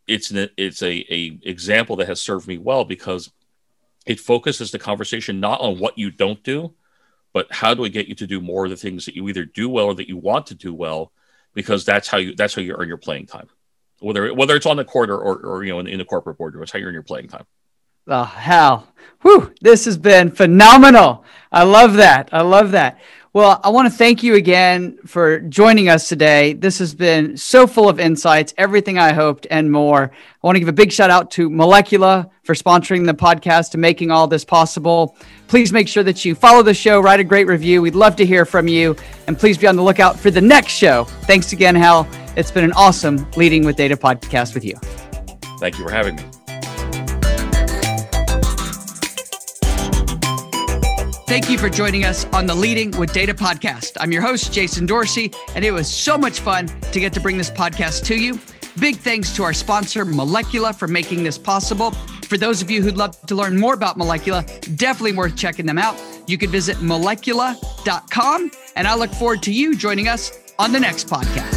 it's 0.08 0.32
an, 0.32 0.50
it's 0.58 0.82
a, 0.82 1.06
a 1.14 1.40
example 1.44 1.98
that 1.98 2.08
has 2.08 2.20
served 2.20 2.48
me 2.48 2.58
well 2.58 2.84
because 2.84 3.32
it 4.08 4.20
focuses 4.20 4.72
the 4.72 4.80
conversation 4.80 5.40
not 5.40 5.60
on 5.60 5.80
what 5.80 5.98
you 5.98 6.10
don't 6.10 6.42
do, 6.44 6.74
but 7.34 7.52
how 7.52 7.74
do 7.74 7.82
we 7.82 7.90
get 7.90 8.08
you 8.08 8.16
to 8.16 8.26
do 8.26 8.40
more 8.42 8.64
of 8.64 8.72
the 8.72 8.78
things 8.78 9.06
that 9.06 9.16
you 9.16 9.28
either 9.28 9.46
do 9.46 9.70
well 9.70 9.88
or 9.88 9.96
that 9.96 10.08
you 10.08 10.18
want 10.18 10.48
to 10.48 10.56
do 10.56 10.74
well, 10.74 11.12
because 11.54 11.86
that's 11.86 12.08
how 12.08 12.18
you 12.18 12.34
that's 12.34 12.56
how 12.56 12.62
you 12.62 12.74
earn 12.74 12.88
your 12.88 12.98
playing 12.98 13.28
time, 13.28 13.48
whether 14.00 14.34
whether 14.34 14.56
it's 14.56 14.66
on 14.66 14.78
the 14.78 14.86
court 14.86 15.10
or, 15.10 15.20
or, 15.20 15.38
or 15.46 15.64
you 15.64 15.74
know 15.74 15.80
in, 15.80 15.88
in 15.88 16.00
the 16.00 16.06
corporate 16.06 16.38
boardroom, 16.38 16.64
it's 16.64 16.72
how 16.72 16.80
you 16.80 16.86
earn 16.86 16.94
your 16.94 17.04
playing 17.04 17.28
time. 17.28 17.46
Oh, 18.08 18.24
Hal. 18.24 18.88
Whew, 19.22 19.54
this 19.60 19.84
has 19.84 19.98
been 19.98 20.32
phenomenal. 20.32 21.26
I 21.52 21.64
love 21.64 21.96
that. 21.96 22.30
I 22.32 22.42
love 22.42 22.72
that. 22.72 23.00
Well, 23.38 23.62
I 23.64 23.70
want 23.70 23.86
to 23.86 23.96
thank 23.96 24.24
you 24.24 24.34
again 24.34 24.98
for 25.06 25.42
joining 25.42 25.90
us 25.90 26.10
today. 26.10 26.54
This 26.54 26.80
has 26.80 26.96
been 26.96 27.38
so 27.38 27.68
full 27.68 27.88
of 27.88 28.00
insights, 28.00 28.52
everything 28.58 28.98
I 28.98 29.14
hoped 29.14 29.46
and 29.52 29.72
more. 29.72 30.12
I 30.12 30.48
want 30.48 30.56
to 30.56 30.60
give 30.60 30.70
a 30.70 30.74
big 30.74 30.92
shout 30.92 31.12
out 31.12 31.30
to 31.34 31.48
Molecula 31.48 32.32
for 32.42 32.56
sponsoring 32.56 33.06
the 33.06 33.14
podcast 33.14 33.76
and 33.76 33.82
making 33.82 34.10
all 34.10 34.26
this 34.26 34.44
possible. 34.44 35.16
Please 35.48 35.72
make 35.72 35.88
sure 35.88 36.02
that 36.02 36.26
you 36.26 36.34
follow 36.34 36.64
the 36.64 36.74
show, 36.74 37.00
write 37.00 37.20
a 37.20 37.24
great 37.24 37.46
review. 37.46 37.84
We'd 37.84 37.94
love 37.94 38.16
to 38.16 38.26
hear 38.26 38.44
from 38.44 38.68
you. 38.68 38.96
And 39.28 39.38
please 39.38 39.56
be 39.56 39.68
on 39.68 39.76
the 39.76 39.84
lookout 39.84 40.20
for 40.20 40.32
the 40.32 40.42
next 40.42 40.74
show. 40.74 41.04
Thanks 41.04 41.54
again, 41.54 41.76
Hal. 41.76 42.08
It's 42.36 42.50
been 42.50 42.64
an 42.64 42.74
awesome 42.74 43.30
Leading 43.38 43.66
with 43.66 43.76
Data 43.76 43.96
podcast 43.96 44.56
with 44.56 44.66
you. 44.66 44.78
Thank 45.60 45.78
you 45.78 45.86
for 45.86 45.92
having 45.92 46.16
me. 46.16 46.24
Thank 51.28 51.50
you 51.50 51.58
for 51.58 51.70
joining 51.70 52.06
us 52.06 52.24
on 52.28 52.46
the 52.46 52.56
Leading 52.56 52.90
with 52.92 53.12
Data 53.12 53.34
podcast. 53.34 53.98
I'm 54.00 54.14
your 54.14 54.22
host, 54.22 54.54
Jason 54.54 54.86
Dorsey, 54.86 55.34
and 55.56 55.66
it 55.66 55.72
was 55.72 55.94
so 55.94 56.18
much 56.18 56.40
fun 56.40 56.68
to 56.68 57.00
get 57.02 57.12
to 57.14 57.20
bring 57.20 57.38
this 57.38 57.52
podcast 57.52 58.06
to 58.06 58.16
you. 58.16 58.40
Big 58.80 58.96
thanks 58.96 59.36
to 59.36 59.44
our 59.44 59.52
sponsor, 59.52 60.06
Molecula, 60.06 60.74
for 60.74 60.88
making 60.88 61.24
this 61.24 61.38
possible. 61.38 61.92
For 62.30 62.38
those 62.38 62.62
of 62.62 62.72
you 62.72 62.82
who'd 62.82 62.96
love 62.96 63.20
to 63.26 63.36
learn 63.36 63.60
more 63.60 63.74
about 63.74 63.98
Molecula, 63.98 64.46
definitely 64.78 65.18
worth 65.18 65.36
checking 65.36 65.66
them 65.66 65.78
out. 65.78 66.02
You 66.28 66.38
can 66.38 66.50
visit 66.50 66.78
molecula.com, 66.78 68.52
and 68.78 68.88
I 68.88 68.96
look 68.96 69.12
forward 69.12 69.44
to 69.44 69.52
you 69.52 69.76
joining 69.76 70.08
us 70.08 70.32
on 70.58 70.72
the 70.72 70.80
next 70.80 71.10
podcast. 71.10 71.57